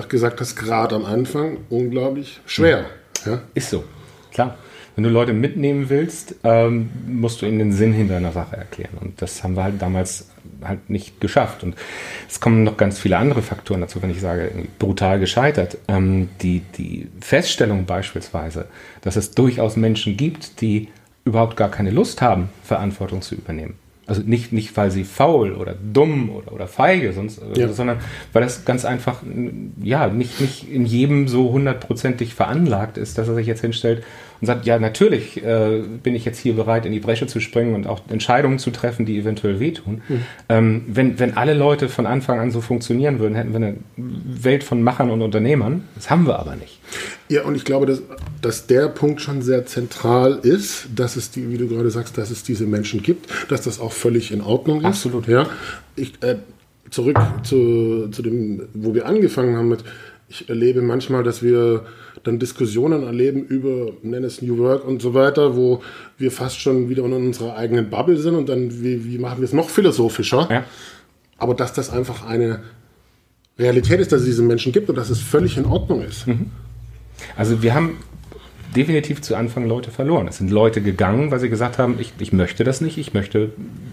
gesagt 0.07 0.39
hast, 0.39 0.55
gerade 0.55 0.95
am 0.95 1.05
Anfang 1.05 1.57
unglaublich 1.69 2.39
schwer. 2.45 2.85
Mhm. 3.25 3.31
Ja? 3.31 3.41
Ist 3.53 3.69
so, 3.69 3.83
klar. 4.31 4.57
Wenn 4.95 5.03
du 5.03 5.09
Leute 5.09 5.33
mitnehmen 5.33 5.89
willst, 5.89 6.35
ähm, 6.43 6.89
musst 7.07 7.41
du 7.41 7.45
ihnen 7.47 7.59
den 7.59 7.73
Sinn 7.73 7.93
hinter 7.93 8.17
einer 8.17 8.31
Sache 8.31 8.57
erklären. 8.57 8.97
Und 8.99 9.21
das 9.21 9.43
haben 9.43 9.55
wir 9.55 9.63
halt 9.63 9.81
damals 9.81 10.29
halt 10.63 10.89
nicht 10.89 11.19
geschafft. 11.19 11.63
Und 11.63 11.75
es 12.29 12.39
kommen 12.39 12.63
noch 12.63 12.77
ganz 12.77 12.99
viele 12.99 13.17
andere 13.17 13.41
Faktoren 13.41 13.81
dazu, 13.81 14.01
wenn 14.01 14.11
ich 14.11 14.21
sage, 14.21 14.51
brutal 14.77 15.19
gescheitert. 15.19 15.77
Ähm, 15.87 16.29
die, 16.41 16.61
die 16.77 17.07
Feststellung 17.21 17.85
beispielsweise, 17.85 18.65
dass 19.01 19.15
es 19.15 19.31
durchaus 19.31 19.75
Menschen 19.75 20.15
gibt, 20.15 20.61
die 20.61 20.89
überhaupt 21.25 21.57
gar 21.57 21.71
keine 21.71 21.91
Lust 21.91 22.21
haben, 22.21 22.49
Verantwortung 22.63 23.21
zu 23.21 23.35
übernehmen. 23.35 23.75
Also 24.05 24.21
nicht, 24.21 24.51
nicht 24.51 24.75
weil 24.75 24.91
sie 24.91 25.05
faul 25.05 25.53
oder 25.53 25.75
dumm 25.75 26.29
oder, 26.29 26.51
oder 26.51 26.67
feige, 26.67 27.13
sonst, 27.13 27.39
äh, 27.39 27.61
ja. 27.61 27.69
sondern 27.69 27.99
weil 28.33 28.43
das 28.43 28.65
ganz 28.65 28.83
einfach 28.83 29.23
ja 29.81 30.07
nicht, 30.07 30.41
nicht 30.41 30.69
in 30.69 30.85
jedem 30.85 31.29
so 31.29 31.51
hundertprozentig 31.53 32.35
veranlagt 32.35 32.97
ist, 32.97 33.17
dass 33.17 33.29
er 33.29 33.35
sich 33.35 33.47
jetzt 33.47 33.61
hinstellt 33.61 34.03
und 34.43 34.47
sagt, 34.47 34.65
ja, 34.65 34.77
natürlich 34.77 35.41
äh, 35.41 35.83
bin 36.03 36.15
ich 36.15 36.25
jetzt 36.25 36.37
hier 36.37 36.53
bereit, 36.53 36.85
in 36.85 36.91
die 36.91 36.99
Bresche 36.99 37.27
zu 37.27 37.39
springen 37.39 37.75
und 37.75 37.87
auch 37.87 38.01
Entscheidungen 38.09 38.59
zu 38.59 38.71
treffen, 38.71 39.05
die 39.05 39.17
eventuell 39.17 39.61
wehtun. 39.61 40.01
Mhm. 40.09 40.21
Ähm, 40.49 40.83
wenn, 40.87 41.17
wenn 41.17 41.37
alle 41.37 41.53
Leute 41.53 41.87
von 41.87 42.05
Anfang 42.05 42.41
an 42.41 42.51
so 42.51 42.59
funktionieren 42.59 43.19
würden, 43.19 43.35
hätten 43.35 43.51
wir 43.51 43.55
eine 43.55 43.77
Welt 43.95 44.65
von 44.65 44.83
Machern 44.83 45.11
und 45.11 45.21
Unternehmern. 45.21 45.87
Das 45.95 46.09
haben 46.09 46.27
wir 46.27 46.39
aber 46.39 46.57
nicht. 46.57 46.81
Ja, 47.29 47.43
und 47.43 47.55
ich 47.55 47.63
glaube, 47.63 47.85
dass, 47.85 48.01
dass 48.41 48.67
der 48.67 48.89
Punkt 48.89 49.21
schon 49.21 49.41
sehr 49.41 49.65
zentral 49.65 50.41
ist, 50.43 50.87
dass 50.93 51.15
es 51.15 51.31
die, 51.31 51.49
wie 51.49 51.57
du 51.57 51.69
gerade 51.69 51.89
sagst, 51.89 52.17
dass 52.17 52.29
es 52.29 52.43
diese 52.43 52.65
Menschen 52.65 53.01
gibt, 53.01 53.29
dass 53.49 53.61
das 53.61 53.79
auch 53.79 53.93
völlig 53.93 54.33
in 54.33 54.41
Ordnung 54.41 54.79
ist. 54.79 54.87
Absolut. 54.87 55.25
Ja, 55.25 55.47
ich, 55.95 56.21
äh, 56.21 56.35
zurück 56.89 57.17
zu, 57.43 58.09
zu 58.09 58.21
dem, 58.21 58.63
wo 58.73 58.93
wir 58.93 59.05
angefangen 59.05 59.55
haben 59.55 59.69
mit, 59.69 59.85
ich 60.27 60.49
erlebe 60.49 60.81
manchmal, 60.81 61.23
dass 61.23 61.43
wir 61.43 61.85
dann 62.23 62.39
Diskussionen 62.39 63.03
erleben 63.03 63.43
über, 63.43 63.91
nenn 64.01 64.23
es 64.23 64.41
New 64.41 64.57
Work 64.57 64.85
und 64.85 65.01
so 65.01 65.13
weiter, 65.13 65.55
wo 65.55 65.81
wir 66.17 66.31
fast 66.31 66.59
schon 66.59 66.89
wieder 66.89 67.03
in 67.05 67.13
unserer 67.13 67.55
eigenen 67.55 67.89
Bubble 67.89 68.17
sind 68.17 68.35
und 68.35 68.49
dann, 68.49 68.81
wie, 68.81 69.05
wie 69.05 69.17
machen 69.17 69.39
wir 69.39 69.45
es 69.45 69.53
noch 69.53 69.69
philosophischer? 69.69 70.47
Ja. 70.49 70.63
Aber 71.37 71.53
dass 71.53 71.73
das 71.73 71.89
einfach 71.89 72.25
eine 72.25 72.61
Realität 73.59 73.99
ist, 73.99 74.11
dass 74.11 74.21
es 74.21 74.25
diese 74.25 74.43
Menschen 74.43 74.71
gibt 74.71 74.89
und 74.89 74.95
dass 74.95 75.09
es 75.09 75.19
völlig 75.19 75.57
in 75.57 75.65
Ordnung 75.65 76.01
ist. 76.01 76.27
Mhm. 76.27 76.51
Also 77.35 77.61
wir 77.61 77.73
haben 77.73 77.97
definitiv 78.75 79.21
zu 79.21 79.35
Anfang 79.35 79.67
Leute 79.67 79.91
verloren. 79.91 80.27
Es 80.27 80.37
sind 80.37 80.51
Leute 80.51 80.81
gegangen, 80.81 81.31
weil 81.31 81.39
sie 81.39 81.49
gesagt 81.49 81.77
haben, 81.77 81.97
ich, 81.99 82.13
ich 82.19 82.33
möchte 82.33 82.63
das 82.63 82.81
nicht, 82.81 82.97
ich 82.97 83.13
möchte, 83.13 83.51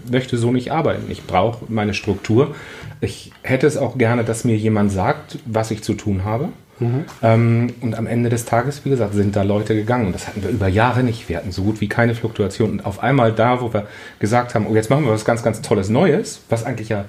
möchte 0.09 0.37
so 0.37 0.51
nicht 0.51 0.71
arbeiten. 0.71 1.09
Ich 1.09 1.25
brauche 1.25 1.65
meine 1.69 1.93
Struktur. 1.93 2.55
Ich 2.99 3.31
hätte 3.41 3.67
es 3.67 3.77
auch 3.77 3.97
gerne, 3.97 4.23
dass 4.23 4.43
mir 4.43 4.55
jemand 4.55 4.91
sagt, 4.91 5.39
was 5.45 5.71
ich 5.71 5.83
zu 5.83 5.93
tun 5.93 6.23
habe. 6.23 6.49
Mhm. 6.79 7.05
Ähm, 7.21 7.73
und 7.81 7.95
am 7.95 8.07
Ende 8.07 8.29
des 8.29 8.45
Tages, 8.45 8.83
wie 8.83 8.89
gesagt, 8.89 9.13
sind 9.13 9.35
da 9.35 9.43
Leute 9.43 9.75
gegangen. 9.75 10.07
Und 10.07 10.13
das 10.13 10.27
hatten 10.27 10.43
wir 10.43 10.49
über 10.49 10.67
Jahre 10.67 11.03
nicht. 11.03 11.29
Wir 11.29 11.37
hatten 11.37 11.51
so 11.51 11.63
gut 11.63 11.79
wie 11.79 11.87
keine 11.87 12.15
Fluktuation. 12.15 12.71
Und 12.71 12.85
auf 12.85 13.01
einmal 13.01 13.31
da, 13.31 13.61
wo 13.61 13.73
wir 13.73 13.87
gesagt 14.19 14.55
haben, 14.55 14.67
oh, 14.67 14.75
jetzt 14.75 14.89
machen 14.89 15.05
wir 15.05 15.11
was 15.11 15.25
ganz, 15.25 15.43
ganz 15.43 15.61
Tolles 15.61 15.89
Neues, 15.89 16.41
was 16.49 16.65
eigentlich 16.65 16.89
ja 16.89 17.05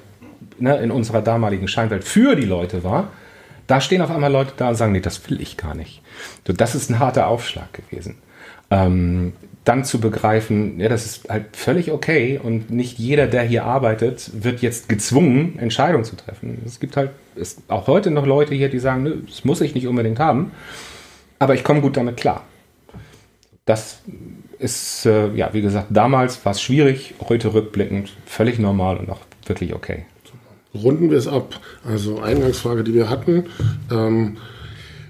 ne, 0.58 0.76
in 0.76 0.90
unserer 0.90 1.22
damaligen 1.22 1.68
Scheinwelt 1.68 2.04
für 2.04 2.36
die 2.36 2.44
Leute 2.44 2.84
war, 2.84 3.08
da 3.72 3.80
stehen 3.80 4.02
auf 4.02 4.10
einmal 4.10 4.30
Leute 4.30 4.52
da 4.54 4.68
und 4.68 4.74
sagen, 4.74 4.92
nee, 4.92 5.00
das 5.00 5.30
will 5.30 5.40
ich 5.40 5.56
gar 5.56 5.74
nicht. 5.74 6.02
So, 6.46 6.52
das 6.52 6.74
ist 6.74 6.90
ein 6.90 6.98
harter 6.98 7.26
Aufschlag 7.26 7.72
gewesen. 7.72 8.18
Ähm, 8.70 9.32
dann 9.64 9.86
zu 9.86 9.98
begreifen, 9.98 10.78
ja, 10.78 10.90
das 10.90 11.06
ist 11.06 11.30
halt 11.30 11.56
völlig 11.56 11.90
okay 11.90 12.38
und 12.42 12.70
nicht 12.70 12.98
jeder, 12.98 13.26
der 13.26 13.44
hier 13.44 13.64
arbeitet, 13.64 14.30
wird 14.44 14.60
jetzt 14.60 14.90
gezwungen, 14.90 15.58
Entscheidungen 15.58 16.04
zu 16.04 16.16
treffen. 16.16 16.60
Es 16.66 16.80
gibt 16.80 16.98
halt 16.98 17.12
es, 17.34 17.62
auch 17.68 17.86
heute 17.86 18.10
noch 18.10 18.26
Leute 18.26 18.54
hier, 18.54 18.68
die 18.68 18.78
sagen, 18.78 19.04
nö, 19.04 19.22
das 19.26 19.42
muss 19.42 19.62
ich 19.62 19.74
nicht 19.74 19.86
unbedingt 19.86 20.18
haben, 20.18 20.52
aber 21.38 21.54
ich 21.54 21.64
komme 21.64 21.80
gut 21.80 21.96
damit 21.96 22.18
klar. 22.18 22.44
Das 23.64 24.02
ist, 24.58 25.06
äh, 25.06 25.32
ja, 25.32 25.54
wie 25.54 25.62
gesagt, 25.62 25.86
damals 25.88 26.44
war 26.44 26.52
es 26.52 26.60
schwierig, 26.60 27.14
heute 27.26 27.54
rückblickend 27.54 28.14
völlig 28.26 28.58
normal 28.58 28.98
und 28.98 29.08
auch 29.08 29.20
wirklich 29.46 29.72
okay 29.72 30.04
runden 30.74 31.10
wir 31.10 31.18
es 31.18 31.26
ab. 31.26 31.60
Also 31.84 32.20
Eingangsfrage, 32.20 32.84
die 32.84 32.94
wir 32.94 33.10
hatten. 33.10 33.44
Ähm, 33.90 34.38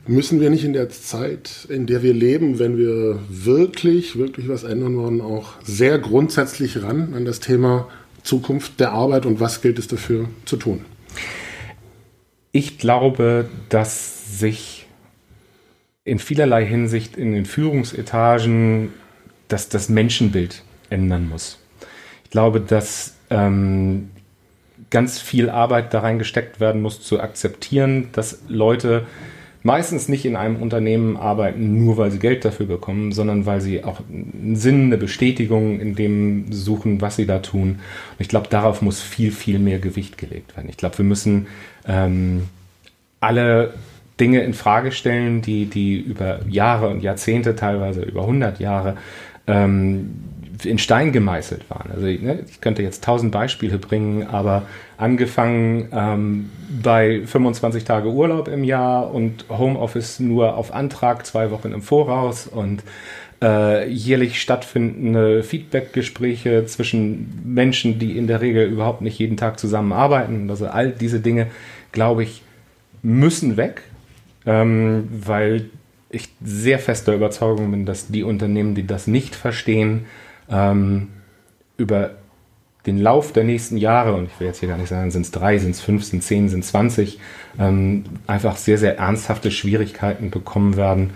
müssen 0.07 0.41
wir 0.41 0.51
nicht 0.51 0.65
in 0.65 0.73
der 0.73 0.89
Zeit, 0.91 1.67
in 1.69 1.87
der 1.87 2.03
wir 2.03 2.13
leben, 2.13 2.59
wenn 2.59 2.77
wir 2.77 3.21
wirklich, 3.29 4.17
wirklich 4.17 4.49
was 4.49 4.65
ändern 4.65 4.97
wollen, 4.97 5.21
auch 5.21 5.55
sehr 5.63 5.99
grundsätzlich 5.99 6.83
ran 6.83 7.15
an 7.15 7.25
das 7.25 7.41
Thema 7.41 7.89
Zukunft 8.23 8.81
der 8.81 8.93
Arbeit 8.93 9.27
und 9.27 9.41
was 9.41 9.63
gilt 9.63 9.79
es 9.79 9.89
dafür 9.89 10.29
zu 10.45 10.57
tun? 10.57 10.85
Ich 12.51 12.79
glaube, 12.79 13.49
dass 13.69 14.39
sich 14.39 14.87
in 16.05 16.19
vielerlei 16.19 16.67
Hinsicht 16.67 17.17
in 17.17 17.33
den 17.33 17.47
Führungsetagen 17.47 18.91
dass 19.53 19.69
das 19.69 19.91
Menschenbild 19.91 20.63
ändern 20.89 21.29
muss. 21.29 21.59
Ich 22.25 22.31
glaube, 22.31 22.61
dass 22.61 23.15
ähm, 23.29 24.09
ganz 24.93 25.19
viel 25.19 25.51
Arbeit 25.51 25.93
da 25.93 26.01
reingesteckt 26.01 26.61
werden 26.61 26.81
muss, 26.81 27.03
zu 27.03 27.21
akzeptieren, 27.21 28.11
dass 28.13 28.43
Leute 28.47 29.05
meistens 29.65 30.09
nicht 30.09 30.25
in 30.25 30.37
einem 30.37 30.57
Unternehmen 30.57 31.17
arbeiten, 31.17 31.85
nur 31.85 31.97
weil 31.97 32.11
sie 32.11 32.19
Geld 32.19 32.45
dafür 32.45 32.67
bekommen, 32.67 33.13
sondern 33.13 33.47
weil 33.47 33.61
sie 33.61 33.85
auch 33.85 34.01
einen 34.09 34.57
Sinn, 34.57 34.87
eine 34.87 34.99
Bestätigung 34.99 35.81
in 35.81 35.95
dem 35.95 36.53
suchen, 36.53 37.01
was 37.01 37.17
sie 37.17 37.27
da 37.27 37.39
tun. 37.39 37.71
Und 37.71 38.21
ich 38.21 38.29
glaube, 38.29 38.49
darauf 38.49 38.83
muss 38.83 39.01
viel, 39.01 39.33
viel 39.33 39.59
mehr 39.59 39.79
Gewicht 39.79 40.19
gelegt 40.19 40.57
werden. 40.57 40.69
Ich 40.69 40.77
glaube, 40.77 40.99
wir 40.99 41.05
müssen 41.05 41.47
ähm, 41.87 42.49
alle 43.21 43.75
Dinge 44.21 44.43
in 44.43 44.53
Frage 44.55 44.93
stellen, 44.93 45.43
die, 45.43 45.67
die 45.67 45.99
über 45.99 46.41
Jahre 46.49 46.89
und 46.89 47.03
Jahrzehnte, 47.03 47.57
teilweise 47.57 48.03
über 48.03 48.23
100 48.23 48.61
Jahre 48.61 48.97
ähm, 49.47 50.32
in 50.67 50.79
Stein 50.79 51.13
gemeißelt 51.13 51.69
waren. 51.71 51.91
Also 51.93 52.07
ne, 52.07 52.45
ich 52.49 52.61
könnte 52.61 52.83
jetzt 52.83 53.05
tausend 53.05 53.33
Beispiele 53.33 53.79
bringen, 53.79 54.27
aber 54.27 54.63
angefangen 54.97 55.89
ähm, 55.93 56.51
bei 56.83 57.23
25 57.25 57.85
Tage 57.85 58.11
Urlaub 58.11 58.49
im 58.49 58.65
Jahr 58.65 59.13
und 59.13 59.47
Homeoffice 59.49 60.21
nur 60.21 60.57
auf 60.57 60.73
Antrag 60.73 61.27
zwei 61.27 61.51
Wochen 61.51 61.73
im 61.73 61.83
Voraus 61.83 62.47
und 62.47 62.83
äh, 63.43 63.89
jährlich 63.89 64.41
stattfindende 64.41 65.43
Feedbackgespräche 65.43 66.65
zwischen 66.67 67.43
Menschen, 67.45 67.99
die 67.99 68.17
in 68.17 68.29
der 68.29 68.41
Regel 68.41 68.67
überhaupt 68.69 69.03
nicht 69.03 69.19
jeden 69.19 69.37
Tag 69.37 69.59
zusammenarbeiten. 69.59 70.49
Also 70.49 70.69
all 70.69 70.93
diese 70.93 71.21
Dinge, 71.21 71.49
glaube 71.91 72.23
ich, 72.23 72.43
müssen 73.03 73.57
weg, 73.57 73.83
ähm, 74.47 75.09
weil 75.11 75.71
ich 76.09 76.29
sehr 76.45 76.79
fester 76.79 77.15
Überzeugung 77.15 77.71
bin, 77.71 77.87
dass 77.87 78.09
die 78.09 78.23
Unternehmen, 78.23 78.75
die 78.75 78.87
das 78.87 79.07
nicht 79.07 79.35
verstehen, 79.35 80.05
ähm, 80.53 81.09
über 81.77 82.11
den 82.87 82.99
Lauf 82.99 83.33
der 83.33 83.45
nächsten 83.45 83.77
Jahre, 83.77 84.15
und 84.15 84.27
ich 84.27 84.41
will 84.41 84.49
jetzt 84.49 84.61
hier 84.61 84.69
gar 84.69 84.77
nicht 84.77 84.89
sagen, 84.89 85.11
sind 85.11 85.23
es 85.23 85.31
drei, 85.31 85.59
sind 85.59 85.71
es 85.71 85.81
fünf, 85.81 86.05
sind 86.05 86.23
zehn, 86.23 86.49
sind 86.49 86.65
zwanzig, 86.65 87.19
ähm, 87.59 88.05
einfach 88.27 88.57
sehr, 88.57 88.77
sehr 88.77 88.99
ernsthafte 88.99 89.51
Schwierigkeiten 89.51 90.31
bekommen 90.31 90.77
werden 90.77 91.11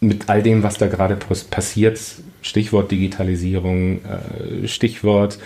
mit 0.00 0.28
all 0.28 0.42
dem, 0.42 0.62
was 0.62 0.78
da 0.78 0.86
gerade 0.86 1.16
passiert. 1.16 1.98
Stichwort 2.40 2.90
Digitalisierung, 2.90 4.00
äh, 4.04 4.68
Stichwort 4.68 5.38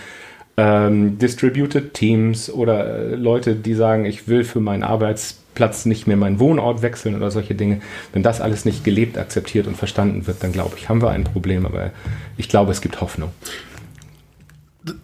ähm, 0.57 1.17
Distributed 1.17 1.93
Teams 1.93 2.49
oder 2.49 2.85
äh, 2.85 3.15
Leute, 3.15 3.55
die 3.55 3.73
sagen, 3.73 4.05
ich 4.05 4.27
will 4.27 4.43
für 4.43 4.59
meinen 4.59 4.83
Arbeitsplatz 4.83 5.85
nicht 5.85 6.05
mehr 6.05 6.17
meinen 6.17 6.39
Wohnort 6.39 6.81
wechseln 6.81 7.15
oder 7.15 7.31
solche 7.31 7.55
Dinge. 7.55 7.81
Wenn 8.11 8.23
das 8.23 8.39
alles 8.39 8.65
nicht 8.65 8.83
gelebt, 8.83 9.17
akzeptiert 9.17 9.67
und 9.67 9.77
verstanden 9.77 10.27
wird, 10.27 10.43
dann 10.43 10.51
glaube 10.51 10.75
ich, 10.77 10.89
haben 10.89 11.01
wir 11.01 11.09
ein 11.09 11.23
Problem. 11.23 11.65
Aber 11.65 11.91
ich 12.37 12.49
glaube, 12.49 12.71
es 12.71 12.81
gibt 12.81 13.01
Hoffnung. 13.01 13.31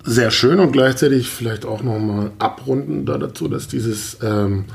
Sehr 0.03 0.29
schön 0.29 0.59
und 0.59 0.71
gleichzeitig 0.71 1.29
vielleicht 1.29 1.65
auch 1.65 1.81
nochmal 1.81 2.31
abrunden 2.37 3.05
da 3.05 3.17
dazu, 3.17 3.47
dass 3.47 3.67
dieses 3.67 4.17
ähm, 4.21 4.65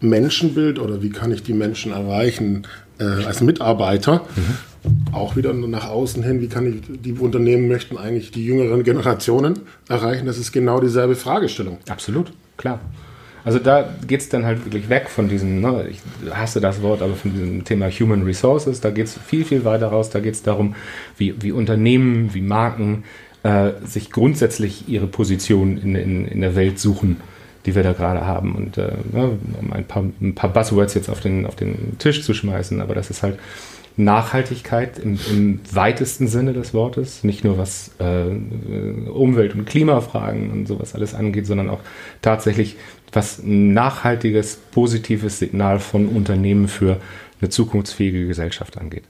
Menschenbild 0.00 0.78
oder 0.78 1.02
wie 1.02 1.10
kann 1.10 1.30
ich 1.32 1.42
die 1.42 1.52
Menschen 1.52 1.92
erreichen 1.92 2.66
äh, 2.98 3.04
als 3.04 3.40
Mitarbeiter, 3.40 4.24
mhm 4.34 4.73
auch 5.12 5.36
wieder 5.36 5.52
nach 5.52 5.88
außen 5.88 6.22
hin, 6.22 6.40
wie 6.40 6.48
kann 6.48 6.66
ich, 6.66 6.82
die 7.00 7.12
Unternehmen 7.12 7.68
möchten 7.68 7.96
eigentlich 7.96 8.30
die 8.30 8.44
jüngeren 8.44 8.82
Generationen 8.82 9.60
erreichen. 9.88 10.26
Das 10.26 10.38
ist 10.38 10.52
genau 10.52 10.80
dieselbe 10.80 11.14
Fragestellung. 11.14 11.78
Absolut, 11.88 12.32
klar. 12.56 12.80
Also 13.44 13.58
da 13.58 13.94
geht 14.06 14.20
es 14.20 14.30
dann 14.30 14.46
halt 14.46 14.64
wirklich 14.64 14.88
weg 14.88 15.10
von 15.10 15.28
diesem, 15.28 15.60
ne, 15.60 15.86
ich 15.90 16.00
hasse 16.32 16.60
das 16.60 16.80
Wort, 16.80 17.02
aber 17.02 17.14
von 17.14 17.32
diesem 17.32 17.64
Thema 17.64 17.90
Human 17.90 18.22
Resources. 18.22 18.80
Da 18.80 18.90
geht 18.90 19.06
es 19.06 19.18
viel, 19.18 19.44
viel 19.44 19.64
weiter 19.64 19.88
raus. 19.88 20.08
Da 20.08 20.20
geht 20.20 20.34
es 20.34 20.42
darum, 20.42 20.74
wie, 21.18 21.34
wie 21.42 21.52
Unternehmen, 21.52 22.32
wie 22.32 22.40
Marken 22.40 23.04
äh, 23.42 23.72
sich 23.84 24.10
grundsätzlich 24.10 24.88
ihre 24.88 25.06
Position 25.06 25.76
in, 25.76 25.94
in, 25.94 26.26
in 26.26 26.40
der 26.40 26.56
Welt 26.56 26.78
suchen, 26.78 27.18
die 27.66 27.74
wir 27.74 27.82
da 27.82 27.92
gerade 27.92 28.26
haben. 28.26 28.54
Und 28.54 28.78
äh, 28.78 28.92
ne, 29.12 29.38
um 29.60 29.72
ein 29.74 29.84
paar, 29.84 30.04
ein 30.22 30.34
paar 30.34 30.50
Buzzwords 30.50 30.94
jetzt 30.94 31.10
auf 31.10 31.20
den, 31.20 31.44
auf 31.44 31.54
den 31.54 31.98
Tisch 31.98 32.22
zu 32.22 32.32
schmeißen, 32.32 32.80
aber 32.80 32.94
das 32.94 33.10
ist 33.10 33.22
halt 33.22 33.38
Nachhaltigkeit 33.96 34.98
im, 34.98 35.18
im, 35.30 35.60
weitesten 35.70 36.26
Sinne 36.26 36.52
des 36.52 36.74
Wortes, 36.74 37.22
nicht 37.22 37.44
nur 37.44 37.58
was 37.58 37.92
äh, 37.98 38.24
Umwelt- 39.08 39.54
und 39.54 39.66
Klimafragen 39.66 40.50
und 40.50 40.66
sowas 40.66 40.94
alles 40.94 41.14
angeht, 41.14 41.46
sondern 41.46 41.70
auch 41.70 41.80
tatsächlich 42.20 42.76
was 43.12 43.38
ein 43.38 43.72
nachhaltiges, 43.72 44.56
positives 44.72 45.38
Signal 45.38 45.78
von 45.78 46.08
Unternehmen 46.08 46.66
für 46.66 47.00
eine 47.40 47.50
zukunftsfähige 47.50 48.26
Gesellschaft 48.26 48.78
angeht. 48.78 49.04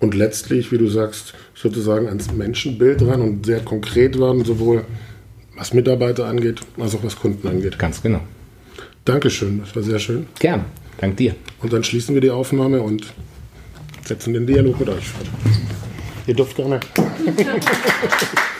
Und 0.00 0.14
letztlich, 0.14 0.70
wie 0.70 0.78
du 0.78 0.86
sagst, 0.86 1.34
sozusagen 1.54 2.06
ans 2.06 2.32
Menschenbild 2.32 3.02
ran 3.02 3.20
und 3.20 3.46
sehr 3.46 3.60
konkret 3.60 4.18
werden, 4.18 4.44
sowohl 4.44 4.84
was 5.56 5.74
Mitarbeiter 5.74 6.26
angeht, 6.26 6.60
als 6.78 6.94
auch 6.94 7.02
was 7.02 7.16
Kunden 7.16 7.48
angeht. 7.48 7.78
Ganz 7.78 8.00
genau. 8.00 8.20
Dankeschön, 9.04 9.60
das 9.60 9.74
war 9.74 9.82
sehr 9.82 9.98
schön. 9.98 10.26
Gern, 10.38 10.66
dank 10.98 11.16
dir. 11.16 11.34
Und 11.60 11.72
dann 11.72 11.82
schließen 11.82 12.14
wir 12.14 12.20
die 12.20 12.30
Aufnahme 12.30 12.80
und 12.80 13.12
setzen 14.08 14.32
den 14.32 14.46
Dialog 14.46 14.80
mit 14.80 14.88
euch 14.88 15.08
fort. 15.08 15.26
Ihr 16.26 16.34
dürft 16.34 16.56
gerne. 16.56 16.80